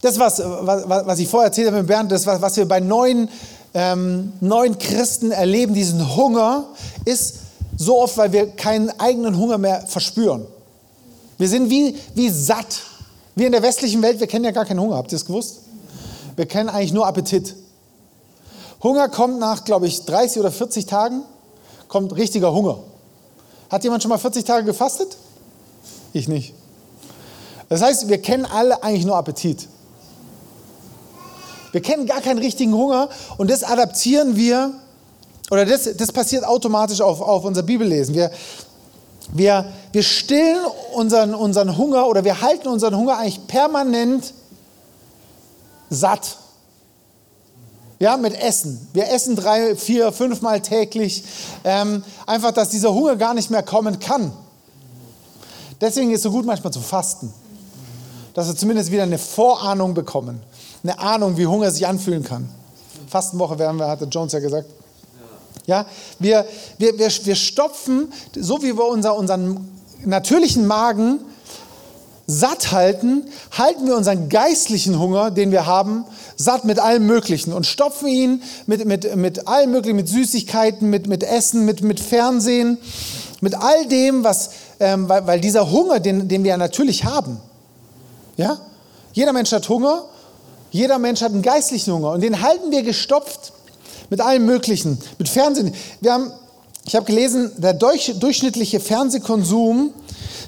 [0.00, 3.28] das, was, was, was ich vorher erzählt habe mit Bernd, das, was, wir bei neuen,
[3.74, 6.66] ähm, neuen Christen erleben, diesen Hunger,
[7.04, 7.36] ist
[7.76, 10.46] so oft, weil wir keinen eigenen Hunger mehr verspüren.
[11.38, 12.82] Wir sind wie, wie satt.
[13.34, 14.96] Wir in der westlichen Welt, wir kennen ja gar keinen Hunger.
[14.96, 15.60] Habt ihr das gewusst?
[16.34, 17.54] Wir kennen eigentlich nur Appetit.
[18.82, 21.22] Hunger kommt nach, glaube ich, 30 oder 40 Tagen,
[21.88, 22.78] kommt richtiger Hunger.
[23.70, 25.16] Hat jemand schon mal 40 Tage gefastet?
[26.12, 26.54] Ich nicht.
[27.68, 29.68] Das heißt, wir kennen alle eigentlich nur Appetit.
[31.72, 34.72] Wir kennen gar keinen richtigen Hunger und das adaptieren wir,
[35.50, 38.14] oder das, das passiert automatisch auf, auf unser Bibellesen.
[38.14, 38.30] Wir,
[39.32, 44.32] wir, wir stillen unseren, unseren Hunger oder wir halten unseren Hunger eigentlich permanent
[45.90, 46.36] satt.
[47.98, 48.88] Ja, mit Essen.
[48.92, 51.24] Wir essen drei, vier, fünfmal täglich.
[51.64, 54.32] Ähm, einfach, dass dieser Hunger gar nicht mehr kommen kann.
[55.80, 57.32] Deswegen ist es so gut, manchmal zu fasten.
[58.34, 60.40] Dass wir zumindest wieder eine Vorahnung bekommen.
[60.82, 62.48] Eine Ahnung, wie Hunger sich anfühlen kann.
[63.08, 64.66] Fastenwoche werden wir, hatte Jones ja gesagt.
[65.66, 65.86] Ja,
[66.18, 66.46] wir,
[66.78, 69.68] wir, wir, wir stopfen, so wie wir unser, unseren
[70.04, 71.20] natürlichen Magen
[72.26, 76.04] satt halten, halten wir unseren geistlichen Hunger, den wir haben,
[76.36, 81.06] satt mit allem Möglichen und stopfen ihn mit, mit, mit allem Möglichen, mit Süßigkeiten, mit,
[81.06, 82.78] mit Essen, mit, mit Fernsehen.
[83.40, 87.40] mit all dem, was, ähm, weil, weil dieser Hunger, den, den wir ja natürlich haben,
[88.36, 88.58] ja,
[89.12, 90.04] jeder Mensch hat Hunger,
[90.70, 93.52] jeder Mensch hat einen geistlichen Hunger und den halten wir gestopft
[94.10, 95.74] mit allem Möglichen, mit Fernsehen.
[96.00, 96.32] Wir haben,
[96.84, 99.92] ich habe gelesen, der durchschnittliche Fernsehkonsum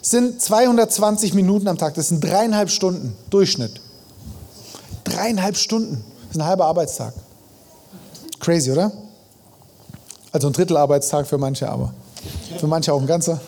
[0.03, 1.95] sind 220 Minuten am Tag.
[1.95, 3.81] Das sind dreieinhalb Stunden Durchschnitt.
[5.05, 6.03] Dreieinhalb Stunden.
[6.29, 7.13] Das ist ein halber Arbeitstag.
[8.39, 8.93] Crazy, oder?
[10.33, 11.93] Also ein Drittel Arbeitstag für manche, aber
[12.59, 13.41] für manche auch ein ganzer.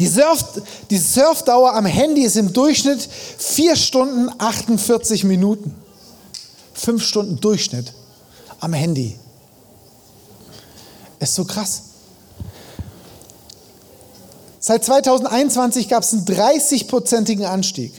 [0.00, 3.06] Die, Surf, die Surfdauer am Handy ist im Durchschnitt
[3.38, 5.74] 4 Stunden 48 Minuten.
[6.72, 7.92] 5 Stunden Durchschnitt
[8.60, 9.18] am Handy.
[11.18, 11.82] Ist so krass.
[14.58, 17.92] Seit 2021 gab es einen 30-prozentigen Anstieg.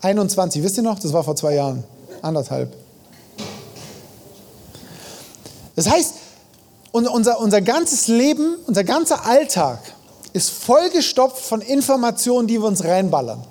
[0.00, 0.98] 21, wisst ihr noch?
[0.98, 1.84] Das war vor zwei Jahren.
[2.22, 2.74] Anderthalb.
[5.76, 6.14] Das heißt,
[6.92, 9.80] unser, unser ganzes Leben, unser ganzer Alltag
[10.32, 13.42] ist vollgestopft von Informationen, die wir uns reinballern.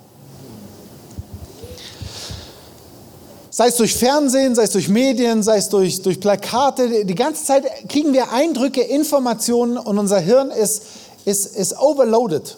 [3.52, 7.04] Sei es durch Fernsehen, sei es durch Medien, sei es durch, durch Plakate.
[7.04, 10.84] Die ganze Zeit kriegen wir Eindrücke, Informationen und unser Hirn ist,
[11.26, 12.58] ist, ist overloaded.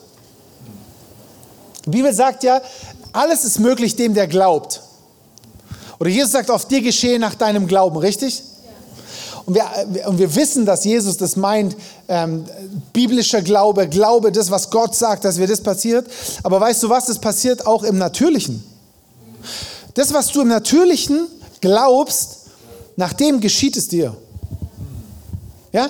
[1.85, 2.61] Die Bibel sagt ja,
[3.13, 4.81] alles ist möglich dem, der glaubt.
[5.99, 8.43] Oder Jesus sagt, auf dir geschehe nach deinem Glauben, richtig?
[9.51, 11.75] Und wir, und wir wissen, dass Jesus das meint,
[12.07, 12.45] ähm,
[12.93, 16.07] biblischer Glaube, Glaube, das, was Gott sagt, dass wir das passiert.
[16.43, 18.63] Aber weißt du was, das passiert auch im Natürlichen.
[19.95, 21.27] Das, was du im Natürlichen
[21.59, 22.45] glaubst,
[22.95, 24.15] nach dem geschieht es dir.
[25.73, 25.89] Ja?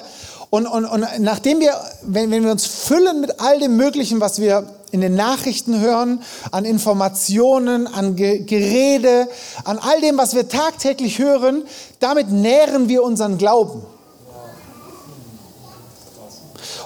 [0.50, 4.42] Und, und, und nachdem wir, wenn, wenn wir uns füllen mit all dem Möglichen, was
[4.42, 9.28] wir in den Nachrichten hören, an Informationen, an Ge Gerede,
[9.64, 11.64] an all dem, was wir tagtäglich hören,
[12.00, 13.84] damit nähren wir unseren Glauben.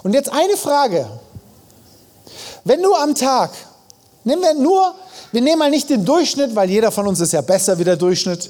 [0.03, 1.07] Und jetzt eine Frage.
[2.63, 3.51] Wenn du am Tag,
[4.23, 4.93] nehmen wir nur,
[5.31, 7.95] wir nehmen mal nicht den Durchschnitt, weil jeder von uns ist ja besser wie der
[7.95, 8.49] Durchschnitt.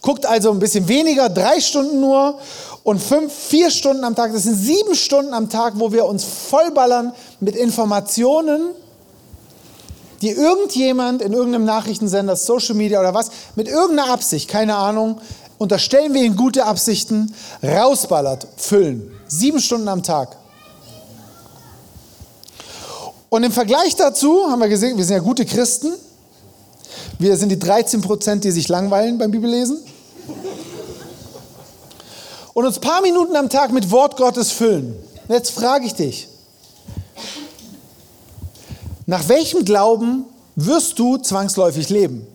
[0.00, 2.38] Guckt also ein bisschen weniger, drei Stunden nur
[2.88, 6.24] und fünf, vier Stunden am Tag, das sind sieben Stunden am Tag, wo wir uns
[6.24, 8.70] vollballern mit Informationen,
[10.22, 15.20] die irgendjemand in irgendeinem Nachrichtensender, Social Media oder was, mit irgendeiner Absicht, keine Ahnung,
[15.58, 19.12] unterstellen wir ihm gute Absichten, rausballert, füllen.
[19.26, 20.38] Sieben Stunden am Tag.
[23.28, 25.92] Und im Vergleich dazu haben wir gesehen, wir sind ja gute Christen.
[27.18, 29.78] Wir sind die 13 Prozent, die sich langweilen beim Bibellesen
[32.58, 34.96] und uns ein paar Minuten am Tag mit Wort Gottes füllen.
[35.28, 36.26] Und jetzt frage ich dich,
[39.06, 40.24] nach welchem Glauben
[40.56, 42.26] wirst du zwangsläufig leben?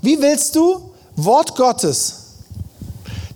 [0.00, 2.14] Wie willst du Wort Gottes,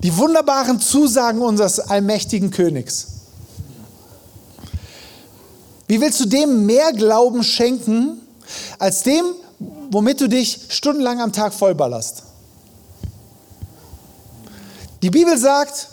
[0.03, 3.09] die wunderbaren Zusagen unseres allmächtigen Königs,
[5.89, 8.23] wie willst du dem mehr Glauben schenken,
[8.79, 9.27] als dem,
[9.91, 12.30] womit du dich stundenlang am Tag vollballerst?
[15.03, 15.89] Die Bibel sagt,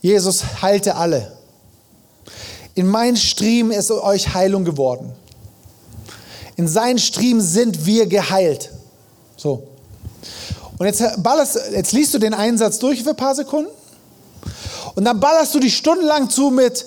[0.00, 1.36] Jesus heilte alle.
[2.74, 5.12] In meinen Striemen ist euch Heilung geworden.
[6.56, 8.70] In seinen Striemen sind wir geheilt.
[9.36, 9.68] So.
[10.78, 13.70] Und jetzt, ballerst, jetzt liest du den Einsatz durch für ein paar Sekunden
[14.94, 16.86] und dann ballerst du dich stundenlang zu mit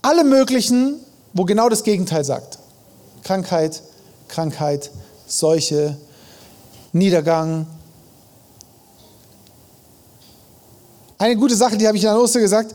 [0.00, 0.96] allem Möglichen,
[1.32, 2.58] wo genau das Gegenteil sagt.
[3.24, 3.82] Krankheit,
[4.28, 4.90] Krankheit,
[5.26, 5.96] Seuche,
[6.92, 7.66] Niedergang,
[11.22, 12.74] Eine gute Sache, die habe ich an Ostern gesagt.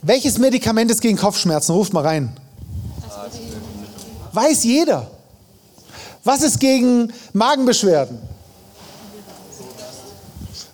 [0.00, 1.74] Welches Medikament ist gegen Kopfschmerzen?
[1.74, 2.36] Ruft mal rein.
[4.32, 5.10] Weiß jeder.
[6.22, 8.20] Was ist gegen Magenbeschwerden?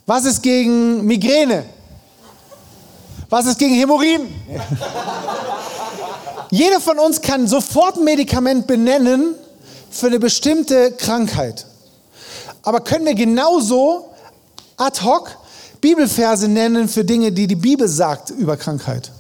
[0.05, 1.65] Was ist gegen Migräne?
[3.31, 4.29] Was ist gegen Hämorrhoiden?
[6.51, 9.37] Jeder von uns kann sofort ein Medikament benennen
[9.91, 11.65] für eine bestimmte Krankheit.
[12.63, 14.11] Aber können wir genauso
[14.77, 15.39] ad hoc
[15.83, 19.11] Bibelverse nennen für Dinge, die die Bibel sagt über Krankheit.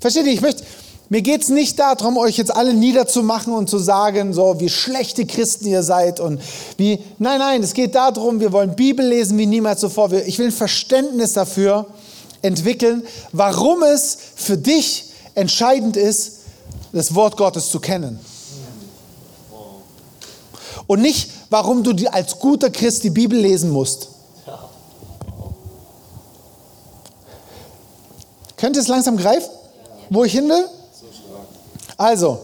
[0.00, 0.32] Versteht ihr?
[0.32, 0.62] Ich möchte,
[1.08, 5.24] mir geht es nicht darum, euch jetzt alle niederzumachen und zu sagen, so wie schlechte
[5.24, 6.42] Christen ihr seid und
[6.76, 6.98] wie.
[7.18, 10.12] Nein, nein, es geht darum, wir wollen Bibel lesen wie niemals zuvor.
[10.12, 11.86] Ich will ein Verständnis dafür
[12.42, 16.40] entwickeln, warum es für dich entscheidend ist,
[16.92, 18.20] das Wort Gottes zu kennen.
[20.86, 24.17] Und nicht, warum du als guter Christ die Bibel lesen musst.
[28.58, 29.50] Könnt ihr es langsam greifen,
[30.10, 30.64] wo ich hin will?
[31.96, 32.40] Also,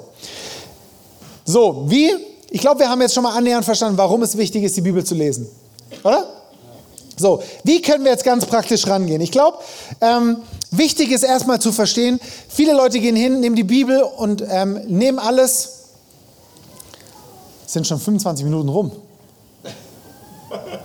[1.44, 2.10] so, wie?
[2.50, 5.04] Ich glaube, wir haben jetzt schon mal annähernd verstanden, warum es wichtig ist, die Bibel
[5.04, 5.48] zu lesen.
[6.02, 6.26] Oder?
[7.16, 9.20] So, wie können wir jetzt ganz praktisch rangehen?
[9.20, 9.58] Ich glaube,
[10.00, 10.38] ähm,
[10.70, 15.18] wichtig ist erstmal zu verstehen, viele Leute gehen hin, nehmen die Bibel und ähm, nehmen
[15.18, 15.70] alles.
[17.66, 18.92] Es sind schon 25 Minuten rum.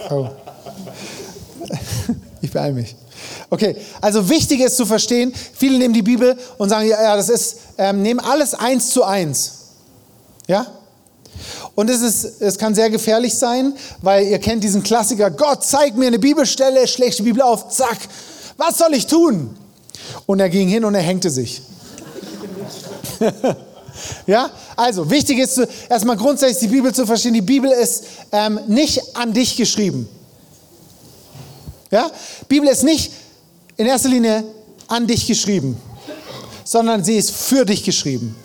[0.09, 0.27] Oh.
[2.41, 2.95] Ich beeile mich.
[3.49, 7.29] Okay, also wichtig ist zu verstehen, viele nehmen die Bibel und sagen, ja, ja das
[7.29, 9.53] ist, ähm, nehmen alles eins zu eins.
[10.47, 10.67] Ja?
[11.75, 15.95] Und es, ist, es kann sehr gefährlich sein, weil ihr kennt diesen Klassiker, Gott, zeig
[15.95, 17.97] mir eine Bibelstelle, schlägt die Bibel auf, zack,
[18.57, 19.55] was soll ich tun?
[20.25, 21.61] Und er ging hin und er hängte sich.
[24.27, 27.33] ja, also wichtig ist erstmal grundsätzlich die Bibel zu verstehen.
[27.33, 30.09] Die Bibel ist ähm, nicht an dich geschrieben.
[31.91, 32.11] Ja,
[32.47, 33.11] Bibel ist nicht
[33.77, 34.43] in erster Linie
[34.87, 35.77] an dich geschrieben,
[36.63, 38.35] sondern sie ist für dich geschrieben.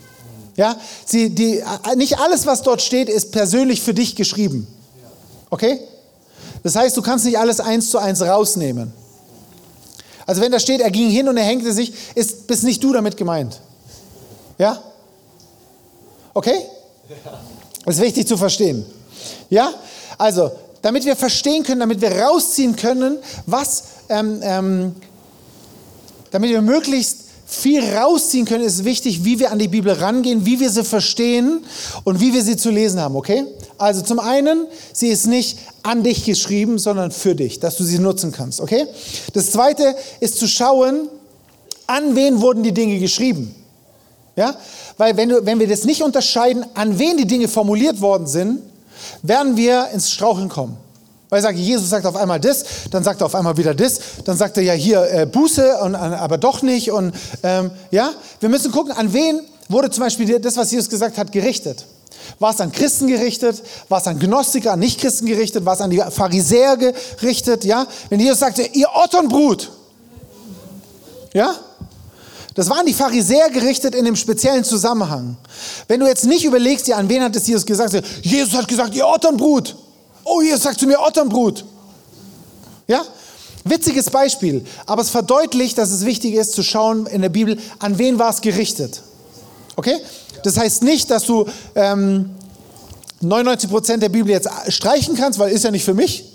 [0.57, 1.63] Ja, sie, die,
[1.97, 4.67] nicht alles, was dort steht, ist persönlich für dich geschrieben.
[5.51, 5.81] Okay?
[6.63, 8.93] Das heißt, du kannst nicht alles eins zu eins rausnehmen.
[10.27, 12.93] Also wenn da steht, er ging hin und er hängte sich, ist, bist nicht du
[12.93, 13.61] damit gemeint.
[14.59, 14.83] Ja?
[16.33, 16.61] Okay?
[17.85, 18.87] Das ist wichtig zu verstehen.
[19.51, 19.75] Ja?
[20.17, 20.53] Also,
[20.85, 23.17] damit wir verstehen können, damit wir rausziehen können,
[23.47, 24.95] was, ähm, ähm,
[26.31, 30.61] damit wir möglichst viel rausziehen können, ist wichtig, wie wir an die Bibel rangehen, wie
[30.61, 31.65] wir sie verstehen
[32.05, 33.45] und wie wir sie zu lesen haben, okay?
[33.79, 37.99] Also zum einen, sie ist nicht an dich geschrieben, sondern für dich, dass du sie
[37.99, 38.87] nutzen kannst, okay?
[39.33, 41.09] Das zweite ist zu schauen,
[41.87, 43.55] an wen wurden die Dinge geschrieben.
[44.37, 44.55] Ja?
[44.99, 48.61] Weil wenn, du, wenn wir das nicht unterscheiden, an wen die Dinge formuliert worden sind,
[49.23, 50.77] werden wir ins Straucheln kommen.
[51.29, 53.99] Weil ich sage, Jesus sagt auf einmal das, dann sagt er auf einmal wieder das,
[54.25, 56.93] dann sagt er ja hier äh, Buße, und, aber doch nicht.
[56.93, 57.13] Und
[57.43, 61.33] ähm, ja, wir müssen gucken, an wen wurde zum Beispiel das, was Jesus gesagt hat,
[61.33, 61.87] gerichtet.
[62.39, 63.63] War es an Christen gerichtet?
[63.89, 65.65] War es an Gnostiker, an Nichtchristen gerichtet?
[65.65, 67.65] War es an die Pharisäer gerichtet?
[67.65, 69.71] Ja, wenn Jesus sagte, ihr Otternbrut,
[71.33, 71.55] ja,
[72.55, 75.37] das waren die Pharisäer gerichtet in einem speziellen Zusammenhang.
[75.89, 78.01] Wenn du jetzt nicht überlegst, ja, an wen hat es Jesus gesagt?
[78.23, 79.77] Jesus hat gesagt, ihr Otternbrut.
[80.25, 81.65] Oh, ihr sagt zu mir Otternbrut.
[82.87, 83.03] Ja?
[83.65, 87.99] Witziges Beispiel, aber es verdeutlicht, dass es wichtig ist zu schauen in der Bibel, an
[87.99, 89.03] wen war es gerichtet.
[89.77, 89.97] Okay?
[90.43, 92.31] Das heißt nicht, dass du ähm,
[93.21, 96.34] 99 Prozent der Bibel jetzt streichen kannst, weil ist ja nicht für mich,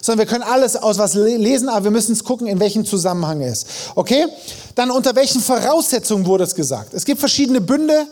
[0.00, 3.42] sondern wir können alles aus was lesen, aber wir müssen es gucken, in welchem Zusammenhang
[3.42, 3.66] es ist.
[3.94, 4.26] Okay?
[4.74, 6.94] Dann unter welchen Voraussetzungen wurde es gesagt?
[6.94, 8.06] Es gibt verschiedene Bünde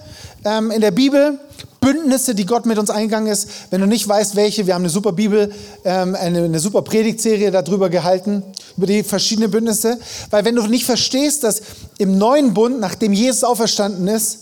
[0.45, 1.39] ähm, in der Bibel.
[1.81, 3.49] Bündnisse, die Gott mit uns eingegangen ist.
[3.71, 5.53] Wenn du nicht weißt, welche, wir haben eine super Bibel,
[5.85, 8.43] ähm, eine, eine super Predigtserie darüber gehalten,
[8.77, 9.97] über die verschiedenen Bündnisse.
[10.31, 11.63] Weil wenn du nicht verstehst, dass
[11.99, 14.39] im neuen Bund, nachdem Jesus auferstanden ist,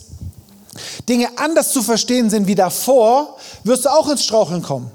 [1.07, 4.89] Dinge anders zu verstehen sind wie davor, wirst du auch ins Straucheln kommen.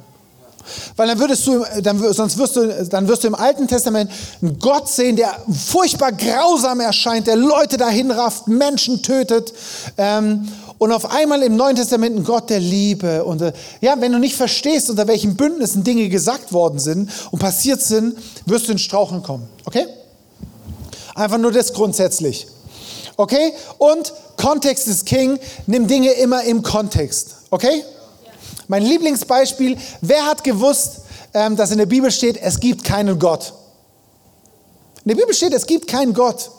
[0.96, 4.10] Weil dann würdest du, dann, sonst wirst du, dann wirst du im Alten Testament
[4.42, 9.52] einen Gott sehen, der furchtbar grausam erscheint, der Leute dahin rafft, Menschen tötet.
[9.96, 13.22] Ähm, und auf einmal im Neuen Testament ein Gott der Liebe.
[13.24, 13.52] Und äh,
[13.82, 18.16] ja, wenn du nicht verstehst, unter welchen Bündnissen Dinge gesagt worden sind und passiert sind,
[18.46, 19.46] wirst du in Strauchen kommen.
[19.66, 19.86] Okay?
[21.14, 22.46] Einfach nur das grundsätzlich.
[23.18, 23.52] Okay?
[23.76, 25.38] Und Kontext ist King.
[25.66, 27.36] Nimm Dinge immer im Kontext.
[27.50, 27.84] Okay?
[28.70, 31.00] Mein Lieblingsbeispiel, wer hat gewusst,
[31.34, 33.52] ähm, dass in der Bibel steht, es gibt keinen Gott?
[35.04, 36.52] In der Bibel steht, es gibt keinen Gott.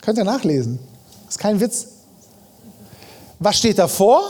[0.00, 0.80] Könnt ihr nachlesen.
[1.28, 1.86] Ist kein Witz.
[3.38, 4.22] Was steht davor?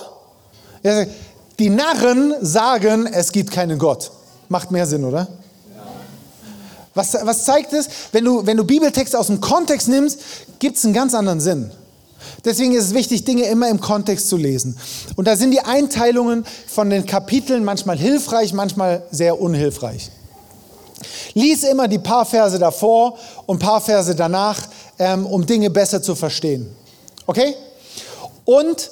[1.59, 4.11] Die Narren sagen, es gibt keinen Gott.
[4.51, 5.27] Macht mehr Sinn, oder?
[6.93, 7.89] Was, was zeigt es?
[8.13, 10.21] Wenn du, wenn du Bibeltexte aus dem Kontext nimmst,
[10.59, 11.73] gibt es einen ganz anderen Sinn.
[12.45, 14.77] Deswegen ist es wichtig, Dinge immer im Kontext zu lesen.
[15.17, 20.11] Und da sind die Einteilungen von den Kapiteln manchmal hilfreich, manchmal sehr unhilfreich.
[21.35, 26.15] Lies immer die paar Verse davor und paar Verse danach, ähm, um Dinge besser zu
[26.15, 26.67] verstehen.
[27.27, 27.55] Okay?
[28.45, 28.91] Und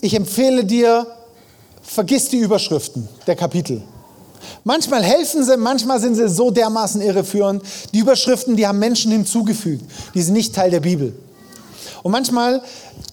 [0.00, 1.06] ich empfehle dir,
[1.82, 3.82] vergiss die Überschriften der Kapitel.
[4.64, 7.62] Manchmal helfen sie, manchmal sind sie so dermaßen irreführend.
[7.92, 9.84] Die Überschriften, die haben Menschen hinzugefügt,
[10.14, 11.14] die sind nicht Teil der Bibel.
[12.06, 12.62] Und manchmal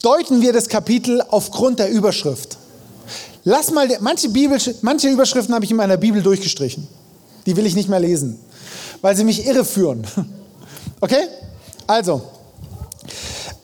[0.03, 2.59] deuten wir das Kapitel aufgrund der Überschrift.
[3.43, 6.87] Lass mal, manche, Bibel, manche Überschriften habe ich in meiner Bibel durchgestrichen.
[7.47, 8.39] Die will ich nicht mehr lesen,
[9.01, 10.05] weil sie mich irreführen.
[11.01, 11.27] Okay?
[11.87, 12.21] Also,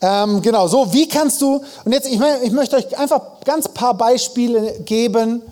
[0.02, 3.94] ähm, genau, so, wie kannst du, und jetzt, ich, ich möchte euch einfach ganz paar
[3.94, 5.44] Beispiele geben,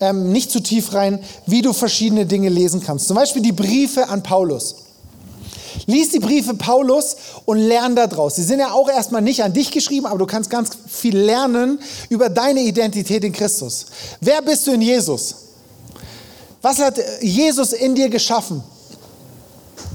[0.00, 3.06] ähm, nicht zu tief rein, wie du verschiedene Dinge lesen kannst.
[3.06, 4.85] Zum Beispiel die Briefe an Paulus.
[5.86, 8.36] Lies die Briefe Paulus und lern daraus.
[8.36, 11.78] Sie sind ja auch erstmal nicht an dich geschrieben, aber du kannst ganz viel lernen
[12.08, 13.86] über deine Identität in Christus.
[14.20, 15.34] Wer bist du in Jesus?
[16.62, 18.62] Was hat Jesus in dir geschaffen?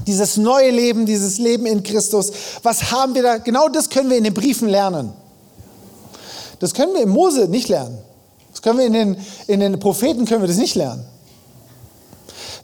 [0.06, 2.32] Dieses neue Leben, dieses Leben in Christus.
[2.62, 3.38] Was haben wir da?
[3.38, 5.12] Genau das können wir in den Briefen lernen.
[6.58, 7.98] Das können wir in Mose nicht lernen.
[8.52, 9.16] Das können wir in den,
[9.48, 11.04] in den Propheten können wir das nicht lernen.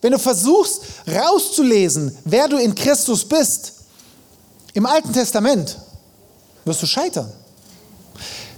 [0.01, 3.72] Wenn du versuchst rauszulesen, wer du in Christus bist,
[4.74, 5.76] im Alten Testament,
[6.64, 7.32] wirst du scheitern.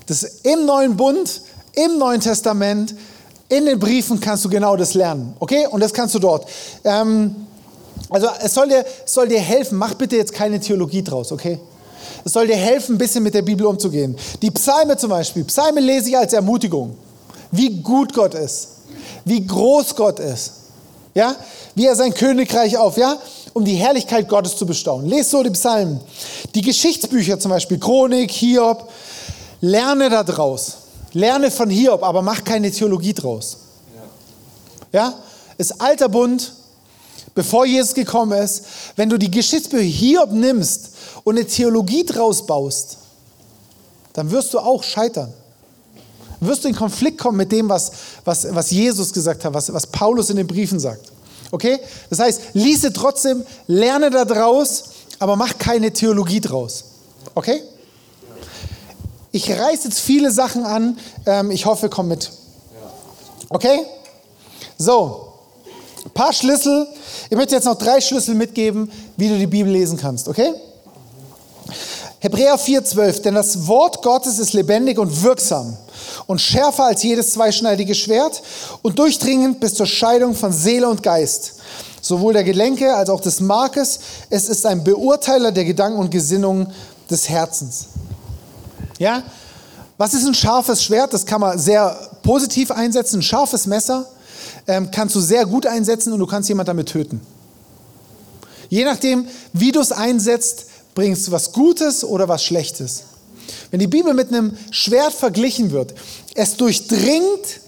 [0.07, 1.43] Das im neuen Bund,
[1.75, 2.95] im Neuen Testament,
[3.49, 5.35] in den Briefen kannst du genau das lernen.
[5.39, 5.67] Okay?
[5.67, 6.47] Und das kannst du dort.
[6.85, 7.47] Ähm,
[8.09, 11.61] also es soll dir, soll dir helfen, mach bitte jetzt keine Theologie draus, okay?
[12.25, 14.17] Es soll dir helfen, ein bisschen mit der Bibel umzugehen.
[14.43, 15.45] Die Psalme zum Beispiel.
[15.45, 16.97] Psalme lese ich als Ermutigung.
[17.51, 18.69] Wie gut Gott ist.
[19.25, 20.53] Wie groß Gott ist.
[21.15, 21.37] Ja?
[21.75, 23.19] Wie er sein Königreich auf, ja?
[23.53, 25.09] Um die Herrlichkeit Gottes zu bestaunen.
[25.09, 26.01] Lest so die Psalmen.
[26.55, 28.89] Die Geschichtsbücher zum Beispiel, Chronik, Hiob.
[29.61, 30.77] Lerne da draus.
[31.13, 33.59] Lerne von Hiob, aber mach keine Theologie draus.
[34.93, 35.15] Ja?
[35.59, 36.53] Ist alter Bund,
[37.35, 38.65] bevor Jesus gekommen ist.
[38.97, 40.91] Wenn du die Geschichtsbücher Hiob nimmst
[41.25, 42.99] und eine Theologie draus baust,
[44.13, 45.33] dann wirst du auch scheitern.
[46.41, 47.93] Wirst du in Konflikt kommen mit dem, was,
[48.25, 51.13] was, was Jesus gesagt hat, was, was Paulus in den Briefen sagt.
[51.51, 51.79] Okay?
[52.09, 54.85] Das heißt, liese trotzdem, lerne da draus,
[55.19, 56.85] aber mach keine Theologie draus.
[57.35, 57.63] Okay?
[59.33, 60.99] Ich reiße jetzt viele Sachen an.
[61.27, 62.31] Ähm, ich hoffe, komm mit.
[63.51, 63.81] Okay?
[64.79, 65.35] So,
[66.05, 66.87] ein paar Schlüssel.
[67.29, 70.27] Ich möchte jetzt noch drei Schlüssel mitgeben, wie du die Bibel lesen kannst.
[70.27, 70.55] Okay?
[72.21, 73.23] Hebräer 4,12.
[73.23, 75.77] Denn das Wort Gottes ist lebendig und wirksam
[76.27, 78.43] und schärfer als jedes zweischneidige Schwert
[78.83, 81.55] und durchdringend bis zur Scheidung von Seele und Geist,
[82.01, 84.01] sowohl der Gelenke als auch des Markes.
[84.31, 86.73] Es ist ein Beurteiler der Gedanken und Gesinnungen
[87.11, 87.87] des Herzens.
[88.99, 89.23] Ja?
[89.99, 91.13] Was ist ein scharfes Schwert?
[91.13, 93.19] Das kann man sehr positiv einsetzen.
[93.19, 94.07] Ein scharfes Messer
[94.67, 97.21] ähm, kannst du sehr gut einsetzen und du kannst jemand damit töten.
[98.69, 103.03] Je nachdem, wie du es einsetzt, bringst du was Gutes oder was Schlechtes.
[103.71, 105.95] Wenn die Bibel mit einem Schwert verglichen wird,
[106.35, 107.61] es durchdringt,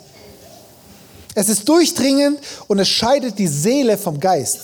[1.35, 4.61] es ist durchdringend und es scheidet die Seele vom Geist.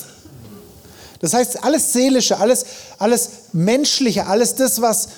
[1.21, 2.64] Das heißt, alles Seelische, alles,
[2.99, 5.09] alles Menschliche, alles das, was,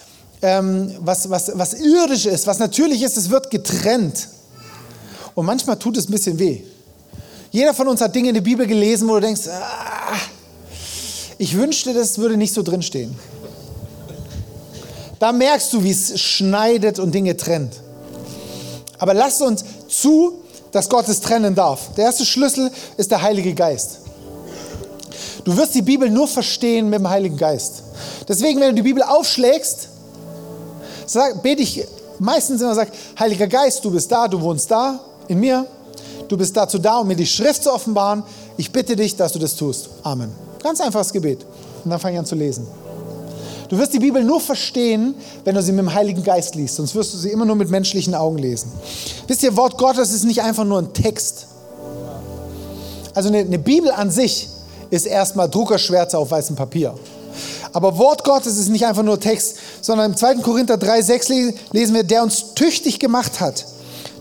[0.43, 4.29] ähm, was, was, was irdisch ist, was natürlich ist, es wird getrennt.
[5.35, 6.63] Und manchmal tut es ein bisschen weh.
[7.51, 10.17] Jeder von uns hat Dinge in der Bibel gelesen, wo du denkst, ah,
[11.37, 13.15] ich wünschte, das würde nicht so drinstehen.
[15.21, 17.75] Da merkst du, wie es schneidet und Dinge trennt.
[18.99, 20.41] Aber lasst uns zu,
[20.73, 21.95] dass Gott es trennen darf.
[21.95, 23.99] Der erste Schlüssel ist der Heilige Geist.
[25.45, 27.83] Du wirst die Bibel nur verstehen mit dem Heiligen Geist.
[28.29, 29.89] Deswegen, wenn du die Bibel aufschlägst,
[31.07, 31.85] sag, bete ich
[32.19, 35.67] meistens immer, sag, Heiliger Geist, du bist da, du wohnst da, in mir.
[36.29, 38.23] Du bist dazu da, um mir die Schrift zu offenbaren.
[38.57, 39.91] Ich bitte dich, dass du das tust.
[40.03, 40.33] Amen.
[40.63, 41.45] Ganz einfaches Gebet.
[41.85, 42.67] Und dann fange ich an zu lesen.
[43.71, 45.15] Du wirst die Bibel nur verstehen,
[45.45, 47.71] wenn du sie mit dem Heiligen Geist liest, sonst wirst du sie immer nur mit
[47.71, 48.73] menschlichen Augen lesen.
[49.29, 51.47] Wisst ihr, Wort Gottes ist nicht einfach nur ein Text.
[53.15, 54.49] Also eine, eine Bibel an sich
[54.91, 56.97] ist erstmal Druckerschwärze auf weißem Papier.
[57.73, 60.39] Aber Wort Gottes ist nicht einfach nur Text, sondern im 2.
[60.39, 61.29] Korinther 3, 6
[61.71, 63.65] lesen wir, der uns tüchtig gemacht hat,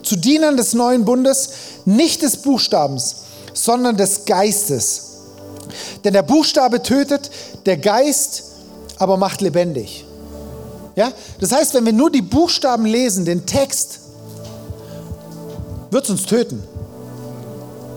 [0.04, 1.50] zu Dienern des neuen Bundes,
[1.86, 3.16] nicht des Buchstabens,
[3.56, 5.06] sondern des Geistes.
[6.04, 7.32] Denn der Buchstabe tötet,
[7.66, 8.44] der Geist
[9.00, 10.06] aber macht lebendig.
[10.96, 11.12] Ja?
[11.40, 14.02] Das heißt, wenn wir nur die Buchstaben lesen, den Text,
[15.90, 16.62] wird es uns töten.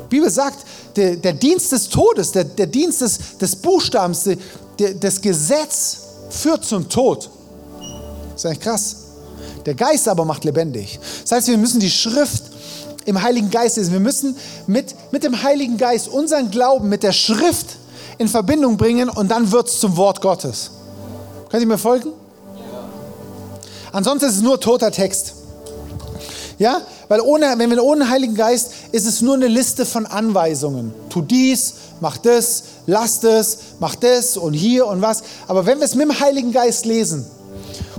[0.05, 0.65] Die Bibel sagt,
[0.97, 4.25] der, der Dienst des Todes, der, der Dienst des, des Buchstabens,
[4.79, 5.99] der, das Gesetz
[6.31, 7.29] führt zum Tod.
[8.33, 8.97] Das ist eigentlich krass.
[9.67, 10.99] Der Geist aber macht lebendig.
[11.23, 12.45] Das heißt, wir müssen die Schrift
[13.05, 13.93] im Heiligen Geist lesen.
[13.93, 14.37] Wir müssen
[14.67, 17.77] mit, mit dem Heiligen Geist unseren Glauben mit der Schrift
[18.19, 20.71] in Verbindung bringen und dann wird es zum Wort Gottes.
[21.53, 22.15] Können Sie mir folgen?
[23.93, 25.35] Ansonsten ist es nur toter Text.
[26.59, 30.95] Ja, weil ohne, wenn wir ohne Heiligen Geist ist es nur eine Liste von Anweisungen.
[31.11, 35.25] Tu dies, mach das, lass das, mach das und hier und was.
[35.47, 37.27] Aber wenn wir es mit dem Heiligen Geist lesen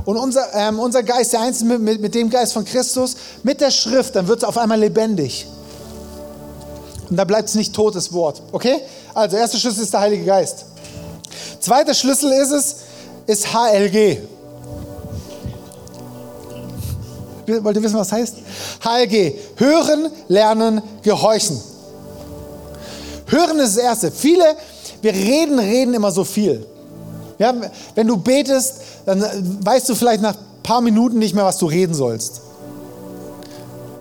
[0.03, 3.69] und unser, ähm, unser Geist, der Einzelne mit, mit dem Geist von Christus, mit der
[3.69, 5.45] Schrift, dann wird es auf einmal lebendig.
[7.07, 8.41] Und da bleibt es nicht totes Wort.
[8.51, 8.81] Okay?
[9.13, 10.65] Also, erster Schlüssel ist der Heilige Geist.
[11.59, 12.75] Zweiter Schlüssel ist es,
[13.26, 14.17] ist HLG.
[17.61, 18.38] Wollt ihr wissen, was heißt?
[18.84, 19.34] HLG.
[19.57, 21.59] Hören, lernen, gehorchen.
[23.28, 24.11] Hören ist das Erste.
[24.11, 24.43] Viele,
[25.01, 26.65] wir reden, reden immer so viel.
[27.39, 27.53] Ja,
[27.95, 29.21] wenn du betest, dann
[29.65, 32.41] weißt du vielleicht nach ein paar Minuten nicht mehr, was du reden sollst.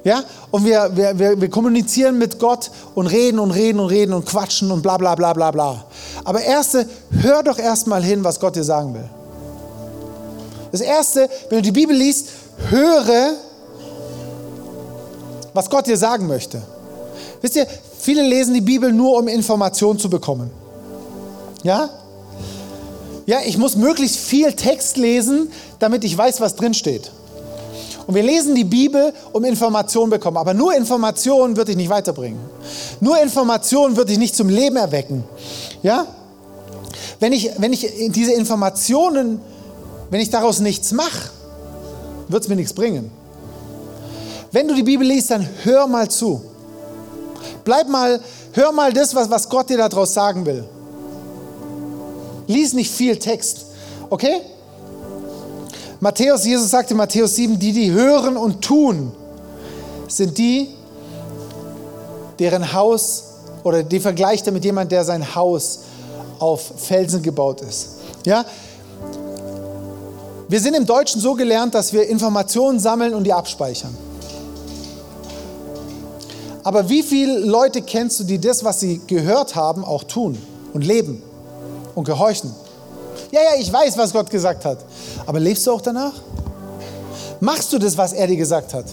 [0.05, 0.25] Ja?
[0.51, 4.27] Und wir, wir, wir, wir kommunizieren mit Gott und reden und reden und reden und
[4.27, 5.85] quatschen und bla bla bla bla bla.
[6.25, 9.09] Aber erste, hör doch erstmal hin, was Gott dir sagen will.
[10.73, 12.29] Das erste, wenn du die Bibel liest,
[12.69, 13.35] höre,
[15.53, 16.63] was Gott dir sagen möchte.
[17.43, 17.67] Wisst ihr,
[17.99, 20.51] viele lesen die Bibel nur, um Informationen zu bekommen.
[21.63, 21.91] Ja?
[23.27, 27.13] Ja, ich muss möglichst viel Text lesen, damit ich weiß, was drin steht.
[28.07, 30.37] Und wir lesen die Bibel, um Informationen zu bekommen.
[30.37, 32.41] Aber nur Informationen wird dich nicht weiterbringen.
[33.01, 35.25] Nur Informationen wird dich nicht zum Leben erwecken.
[35.83, 36.07] Ja?
[37.21, 39.41] Wenn ich, wenn ich diese Informationen,
[40.11, 41.31] wenn ich daraus nichts mache,
[42.29, 43.11] wird es mir nichts bringen.
[44.51, 46.43] Wenn du die Bibel liest, dann hör mal zu.
[47.65, 48.21] Bleib mal,
[48.53, 50.65] hör mal das, was, was Gott dir daraus sagen will.
[52.47, 53.67] Lies nicht viel Text,
[54.11, 54.41] okay?
[56.03, 59.13] Matthäus, Jesus sagte in Matthäus 7, die, die hören und tun,
[60.09, 60.75] sind die,
[62.41, 65.83] deren Haus, oder die vergleicht er mit jemandem, der sein Haus
[66.41, 67.91] auf Felsen gebaut ist.
[68.27, 68.45] Ja?
[70.49, 73.97] Wir sind im Deutschen so gelernt, dass wir Informationen sammeln und die abspeichern.
[76.65, 80.37] Aber wie viele Leute kennst du, die das, was sie gehört haben, auch tun
[80.73, 81.23] und leben
[81.95, 82.53] und gehorchen?
[83.33, 84.79] Ja, ja, ich weiß, was Gott gesagt hat.
[85.25, 86.13] Aber lebst du auch danach?
[87.41, 88.85] Machst du das, was er dir gesagt hat?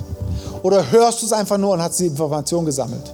[0.64, 3.14] Oder hörst du es einfach nur und hast die Information gesammelt?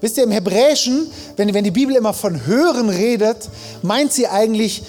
[0.00, 3.48] Wisst ihr, im Hebräischen, wenn, wenn die Bibel immer von Hören redet,
[3.82, 4.82] meint sie eigentlich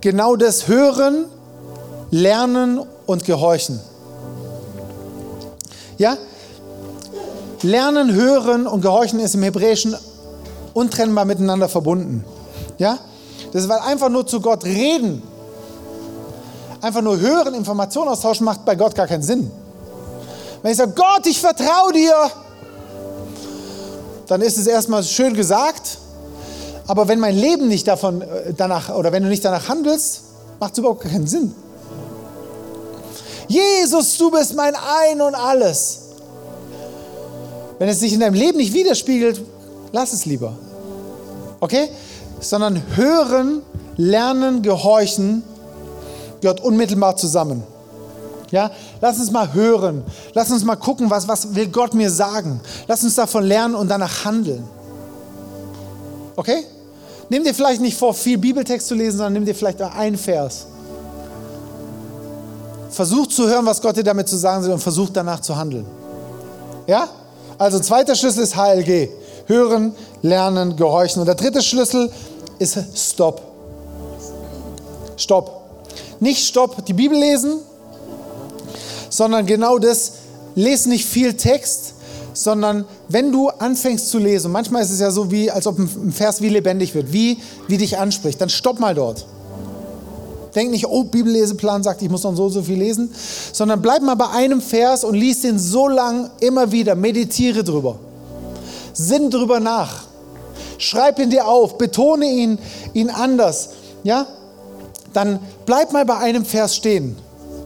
[0.00, 1.26] genau das Hören,
[2.10, 3.78] Lernen und Gehorchen.
[5.96, 6.16] Ja?
[7.62, 9.94] Lernen, Hören und Gehorchen ist im Hebräischen
[10.74, 12.24] untrennbar miteinander verbunden.
[12.78, 12.98] Ja?
[13.56, 15.22] Das weil einfach nur zu Gott reden,
[16.82, 19.50] einfach nur hören, Informationen austauschen, macht bei Gott gar keinen Sinn.
[20.60, 22.12] Wenn ich sage, Gott, ich vertraue dir,
[24.26, 25.96] dann ist es erstmal schön gesagt,
[26.86, 30.24] aber wenn mein Leben nicht davon äh, danach oder wenn du nicht danach handelst,
[30.60, 31.54] macht es überhaupt keinen Sinn.
[33.48, 36.00] Jesus, du bist mein Ein und alles.
[37.78, 39.40] Wenn es sich in deinem Leben nicht widerspiegelt,
[39.92, 40.58] lass es lieber.
[41.58, 41.88] Okay?
[42.48, 43.62] Sondern hören,
[43.96, 45.42] lernen, gehorchen
[46.40, 47.62] gehört unmittelbar zusammen.
[48.50, 48.70] Ja,
[49.00, 50.04] lass uns mal hören.
[50.34, 52.60] Lass uns mal gucken, was, was will Gott mir sagen.
[52.86, 54.64] Lass uns davon lernen und danach handeln.
[56.36, 56.64] Okay?
[57.28, 60.66] Nimm dir vielleicht nicht vor, viel Bibeltext zu lesen, sondern nimm dir vielleicht einen Vers.
[62.90, 65.86] Versuch zu hören, was Gott dir damit zu sagen will und versuch danach zu handeln.
[66.86, 67.08] Ja?
[67.58, 69.08] Also zweiter Schlüssel ist HLG.
[69.46, 71.20] Hören, lernen, gehorchen.
[71.20, 72.10] Und der dritte Schlüssel
[72.58, 73.42] ist Stopp.
[75.16, 75.62] Stopp.
[76.20, 77.60] Nicht Stopp, die Bibel lesen,
[79.10, 80.12] sondern genau das,
[80.54, 81.94] lese nicht viel Text,
[82.32, 86.12] sondern wenn du anfängst zu lesen, manchmal ist es ja so, wie, als ob ein
[86.12, 87.38] Vers wie lebendig wird, wie,
[87.68, 89.26] wie dich anspricht, dann stopp mal dort.
[90.54, 93.10] Denk nicht, oh, Bibelleseplan sagt, ich muss noch so so viel lesen,
[93.52, 97.98] sondern bleib mal bei einem Vers und lies den so lang immer wieder, meditiere drüber.
[98.94, 100.05] Sinn drüber nach.
[100.78, 102.58] Schreib ihn dir auf, betone ihn,
[102.92, 103.70] ihn anders.
[104.02, 104.26] Ja?
[105.12, 107.16] Dann bleib mal bei einem Vers stehen.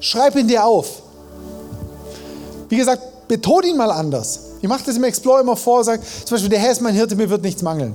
[0.00, 1.02] Schreib ihn dir auf.
[2.68, 4.40] Wie gesagt, betone ihn mal anders.
[4.62, 7.16] Ich mache das im Explore immer vor, sage zum Beispiel, der Herr ist mein Hirte,
[7.16, 7.94] mir wird nichts mangeln.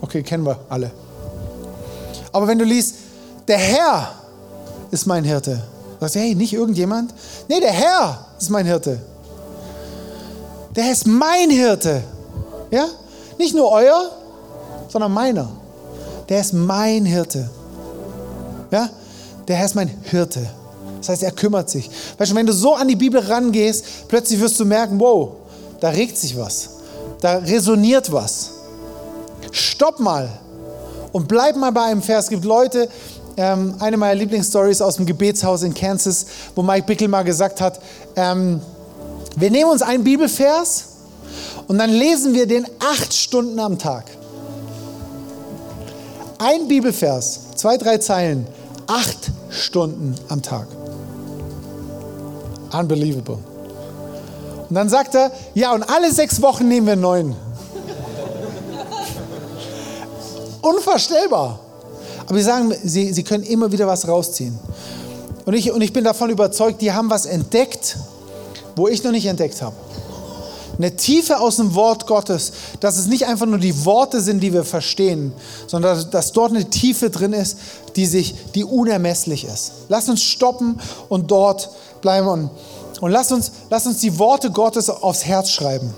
[0.00, 0.90] Okay, kennen wir alle.
[2.32, 2.96] Aber wenn du liest,
[3.48, 4.12] der Herr
[4.90, 5.62] ist mein Hirte,
[6.00, 7.14] sagst du, hey, nicht irgendjemand?
[7.48, 9.00] Nee, der Herr ist mein Hirte.
[10.74, 12.02] Der Herr ist mein Hirte.
[12.70, 12.86] Ja?
[13.38, 14.10] Nicht nur euer,
[14.96, 15.46] sondern meiner.
[16.30, 17.50] Der ist mein Hirte.
[18.70, 18.88] Ja?
[19.46, 20.48] Der Herr ist mein Hirte.
[21.00, 21.90] Das heißt, er kümmert sich.
[22.16, 25.32] Weißt du, wenn du so an die Bibel rangehst, plötzlich wirst du merken, wow,
[25.80, 26.70] da regt sich was.
[27.20, 28.52] Da resoniert was.
[29.52, 30.30] Stopp mal
[31.12, 32.24] und bleib mal bei einem Vers.
[32.24, 32.88] Es gibt Leute,
[33.36, 36.24] ähm, eine meiner Lieblingsstories aus dem Gebetshaus in Kansas,
[36.54, 37.80] wo Mike Bickel mal gesagt hat,
[38.16, 38.62] ähm,
[39.36, 40.84] wir nehmen uns einen Bibelvers
[41.68, 44.06] und dann lesen wir den acht Stunden am Tag.
[46.38, 48.46] Ein Bibelvers, zwei, drei Zeilen,
[48.86, 50.66] acht Stunden am Tag.
[52.72, 53.38] Unbelievable.
[54.68, 57.34] Und dann sagt er, ja, und alle sechs Wochen nehmen wir neuen.
[60.60, 61.60] Unvorstellbar.
[62.26, 64.58] Aber wir sagen, sie, sie können immer wieder was rausziehen.
[65.46, 67.96] Und ich, und ich bin davon überzeugt, die haben was entdeckt,
[68.74, 69.76] wo ich noch nicht entdeckt habe
[70.78, 74.52] eine Tiefe aus dem Wort Gottes, dass es nicht einfach nur die Worte sind, die
[74.52, 75.32] wir verstehen,
[75.66, 77.58] sondern dass, dort eine Tiefe drin ist,
[77.96, 79.72] die sich, die unermesslich ist.
[79.88, 81.70] Lass uns stoppen und dort
[82.02, 82.28] bleiben.
[82.28, 82.50] Und
[83.00, 85.94] Und lass uns, lass uns die Worte Gottes aufs Herz schreiben.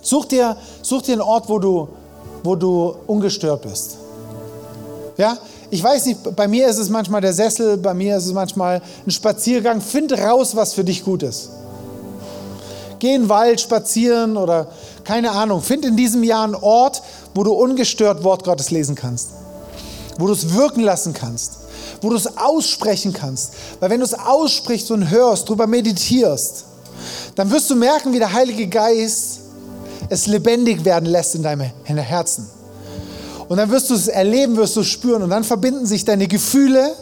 [0.00, 1.88] Such dir, such dir einen Ort, wo du,
[2.42, 3.98] wo du ungestört bist.
[5.16, 5.36] Ja,
[5.70, 8.80] ich weiß nicht, bei mir ist es manchmal der Sessel, bei mir ist es manchmal
[9.06, 9.80] ein Spaziergang.
[9.80, 11.50] Find raus, was für dich gut ist.
[12.98, 14.68] Geh in den Wald spazieren oder
[15.04, 15.62] keine Ahnung.
[15.62, 17.02] Find in diesem Jahr einen Ort,
[17.34, 19.30] wo du ungestört Wort Gottes lesen kannst.
[20.18, 21.58] Wo du es wirken lassen kannst.
[22.00, 23.52] Wo du es aussprechen kannst.
[23.80, 26.64] Weil wenn du es aussprichst und hörst, darüber meditierst,
[27.34, 29.40] dann wirst du merken, wie der Heilige Geist
[30.08, 32.48] es lebendig werden lässt in deinem Herzen.
[33.48, 35.22] Und dann wirst du es erleben, wirst du es spüren.
[35.22, 36.94] Und dann verbinden sich deine Gefühle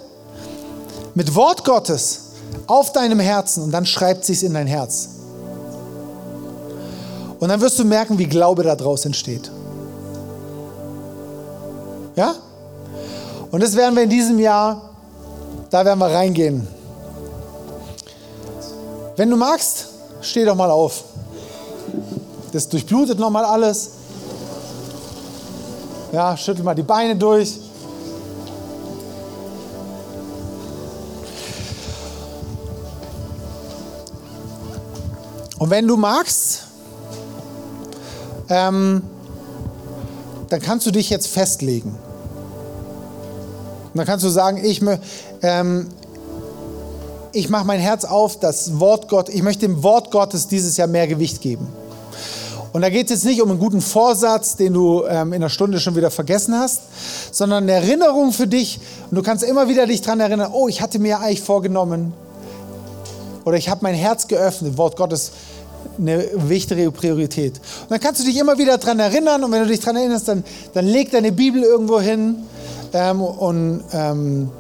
[1.15, 2.21] mit Wort Gottes
[2.67, 5.09] auf deinem Herzen und dann schreibt sich es in dein Herz.
[7.47, 9.53] Und dann wirst du merken, wie Glaube daraus entsteht.
[12.17, 12.35] Ja?
[13.53, 14.91] Und das werden wir in diesem Jahr,
[15.71, 16.67] da werden wir reingehen.
[19.15, 19.91] Wenn du magst,
[20.23, 21.05] steh doch mal auf.
[22.51, 23.91] Das durchblutet nochmal alles.
[26.11, 27.61] Ja, schüttel mal die Beine durch.
[35.61, 36.66] Und wenn du magst,
[38.49, 39.03] ähm,
[40.49, 41.91] dann kannst du dich jetzt festlegen.
[41.91, 44.83] Und dann kannst du sagen, ich,
[45.43, 45.89] ähm,
[47.33, 50.89] ich mache mein Herz auf, das Wort Gott, ich möchte dem Wort Gottes dieses Jahr
[50.89, 51.67] mehr Gewicht geben.
[52.73, 55.49] Und da geht es jetzt nicht um einen guten Vorsatz, den du ähm, in einer
[55.49, 56.83] Stunde schon wieder vergessen hast,
[57.33, 58.81] sondern eine Erinnerung für dich.
[59.11, 62.13] Und du kannst immer wieder dich daran erinnern, oh, ich hatte mir eigentlich vorgenommen,
[63.47, 65.31] oder ich habe mein Herz geöffnet, Wort Gottes
[65.99, 67.55] eine wichtige Priorität.
[67.83, 70.29] Und dann kannst du dich immer wieder daran erinnern und wenn du dich daran erinnerst,
[70.29, 72.37] dann, dann leg deine Bibel irgendwo hin
[72.93, 74.51] ähm, und, ähm,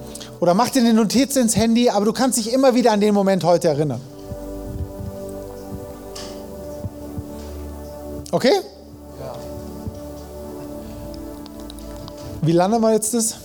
[0.40, 3.14] oder mach dir eine Notiz ins Handy, aber du kannst dich immer wieder an den
[3.14, 4.00] Moment heute erinnern.
[8.32, 8.52] Okay?
[9.20, 9.34] Ja.
[12.42, 13.36] Wie landen wir jetzt das?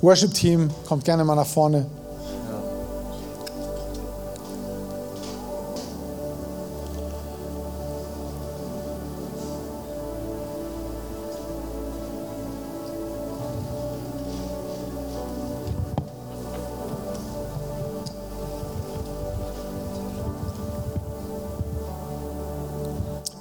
[0.00, 1.86] Worship Team, kommt gerne mal nach vorne.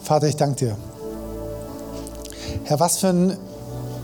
[0.07, 0.77] Vater, ich danke dir.
[2.63, 3.37] Herr, was für ein,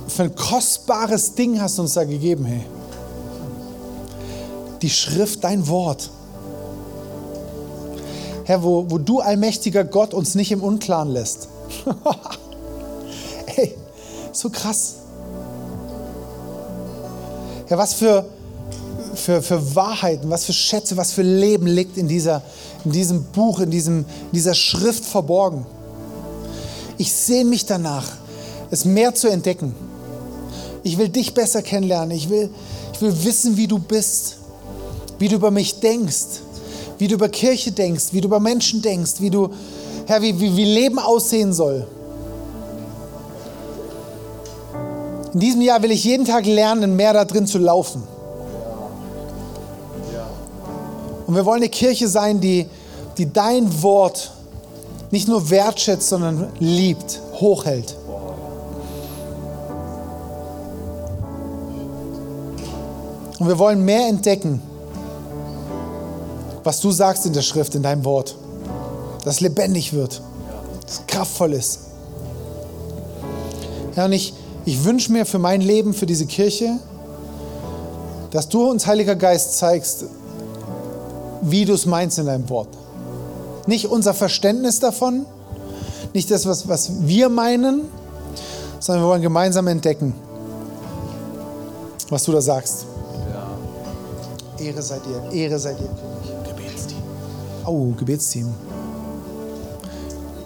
[0.10, 2.66] für ein kostbares Ding hast du uns da gegeben, hey.
[4.82, 6.10] Die Schrift, dein Wort.
[8.44, 11.48] Herr, wo, wo du, allmächtiger Gott, uns nicht im Unklaren lässt.
[13.46, 13.74] hey,
[14.34, 14.96] so krass.
[17.68, 18.26] Herr, was für,
[19.16, 22.42] für, für Wahrheiten, was für Schätze, was für Leben liegt in, dieser,
[22.84, 25.66] in diesem Buch, in, diesem, in dieser Schrift verborgen.
[26.98, 28.06] Ich sehne mich danach,
[28.70, 29.76] es mehr zu entdecken.
[30.84, 32.16] Ich will dich besser kennenlernen.
[32.16, 32.50] Ich will,
[32.94, 34.38] ich will wissen, wie du bist,
[35.18, 36.42] wie du über mich denkst,
[36.98, 39.50] wie du über Kirche denkst, wie du über Menschen denkst, wie du,
[40.06, 41.88] Herr, wie, wie, wie Leben aussehen soll.
[45.34, 48.04] In diesem Jahr will ich jeden Tag lernen, mehr da drin zu laufen.
[51.26, 52.68] Und wir wollen eine Kirche sein, die,
[53.18, 54.32] die dein Wort
[55.14, 57.96] nicht nur wertschätzt, sondern liebt, hochhält.
[63.38, 64.60] Und wir wollen mehr entdecken,
[66.64, 68.36] was du sagst in der Schrift, in deinem Wort.
[69.24, 70.20] Das lebendig wird,
[70.84, 71.82] das kraftvoll ist.
[73.96, 74.34] Ja, und ich,
[74.66, 76.80] ich wünsche mir für mein Leben, für diese Kirche,
[78.32, 80.06] dass du uns, Heiliger Geist, zeigst,
[81.42, 82.70] wie du es meinst in deinem Wort.
[83.66, 85.26] Nicht unser Verständnis davon,
[86.14, 87.82] nicht das, was, was wir meinen,
[88.80, 90.14] sondern wir wollen gemeinsam entdecken,
[92.10, 92.86] was du da sagst.
[94.60, 94.66] Ja.
[94.66, 96.56] Ehre sei dir, Ehre sei dir, König.
[96.56, 96.98] Gebetsteam.
[97.66, 98.54] Oh, Gebetsteam.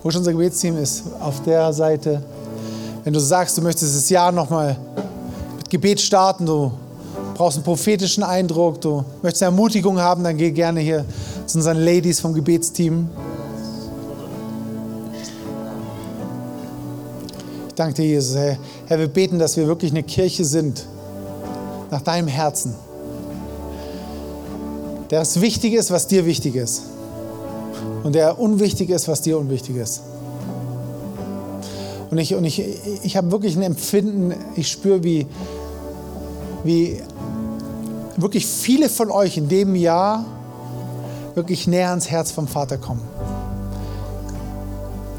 [0.04, 0.78] Wo ist unser Gebetsteam?
[0.78, 2.22] Ist auf der Seite.
[3.04, 4.78] Wenn du sagst, du möchtest das Jahr nochmal
[5.58, 6.72] mit Gebet starten, du
[7.34, 11.04] brauchst einen prophetischen Eindruck, du möchtest eine Ermutigung haben, dann geh gerne hier
[11.48, 13.10] zu unseren Ladies vom Gebetsteam.
[17.70, 18.36] Ich danke dir, Jesus.
[18.36, 20.86] Herr, Herr, wir beten, dass wir wirklich eine Kirche sind,
[21.90, 22.76] nach deinem Herzen.
[25.10, 26.84] Der es wichtig ist, was dir wichtig ist.
[28.04, 30.02] Und der unwichtig ist, was dir unwichtig ist.
[32.10, 32.62] Und ich, und ich,
[33.04, 35.28] ich habe wirklich ein Empfinden, ich spüre, wie,
[36.66, 37.02] wie
[38.18, 40.26] wirklich viele von euch in dem Jahr
[41.38, 43.02] wirklich näher ans Herz vom Vater kommen.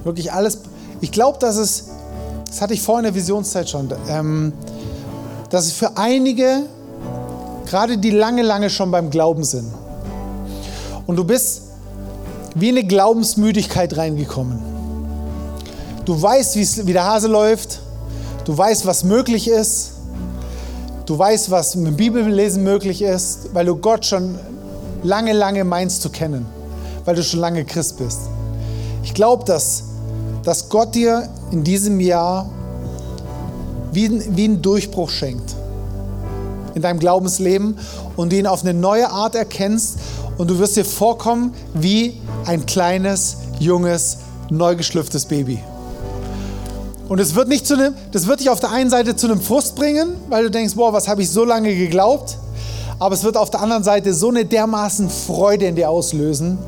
[0.02, 0.58] Wirklich alles.
[1.00, 1.84] Ich glaube, dass es,
[2.44, 4.52] das hatte ich vorhin in der Visionszeit schon, ähm,
[5.48, 6.64] dass es für einige,
[7.66, 9.72] gerade die lange, lange schon beim Glauben sind,
[11.06, 11.62] und du bist
[12.54, 14.58] wie in eine Glaubensmüdigkeit reingekommen.
[16.04, 16.56] Du weißt,
[16.86, 17.80] wie der Hase läuft,
[18.44, 19.92] du weißt, was möglich ist,
[21.06, 24.38] du weißt, was mit Bibellesen möglich ist, weil du Gott schon
[25.02, 26.46] lange, lange meinst zu kennen,
[27.04, 28.20] weil du schon lange Christ bist.
[29.02, 29.84] Ich glaube, dass,
[30.42, 32.48] dass Gott dir in diesem Jahr
[33.92, 35.54] wie, wie einen Durchbruch schenkt
[36.74, 37.78] in deinem Glaubensleben
[38.16, 39.98] und ihn auf eine neue Art erkennst
[40.36, 44.18] und du wirst dir vorkommen wie ein kleines, junges,
[44.50, 45.60] neu geschlüpftes Baby.
[47.08, 47.48] Und es wird
[48.12, 50.92] das wird dich auf der einen Seite zu einem Frust bringen, weil du denkst, boah,
[50.92, 52.36] was habe ich so lange geglaubt?
[52.98, 56.58] Aber es wird auf der anderen Seite so eine dermaßen Freude in dir auslösen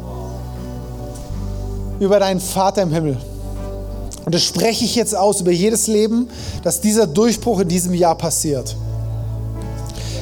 [1.98, 3.16] über deinen Vater im Himmel.
[4.24, 6.28] Und das spreche ich jetzt aus über jedes Leben,
[6.62, 8.76] dass dieser Durchbruch in diesem Jahr passiert.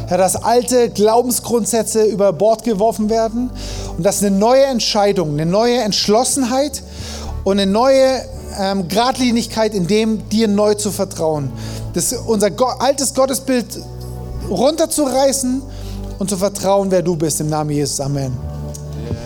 [0.06, 3.50] Herr, dass alte Glaubensgrundsätze über Bord geworfen werden
[3.96, 6.82] und dass eine neue Entscheidung, eine neue Entschlossenheit
[7.44, 8.22] und eine neue
[8.58, 11.52] ähm, Gradlinigkeit in dem, dir neu zu vertrauen.
[11.92, 13.66] Das, unser Go altes Gottesbild
[14.48, 15.62] runterzureißen
[16.18, 17.40] und zu vertrauen, wer du bist.
[17.40, 18.00] Im Namen Jesus.
[18.00, 18.57] Amen.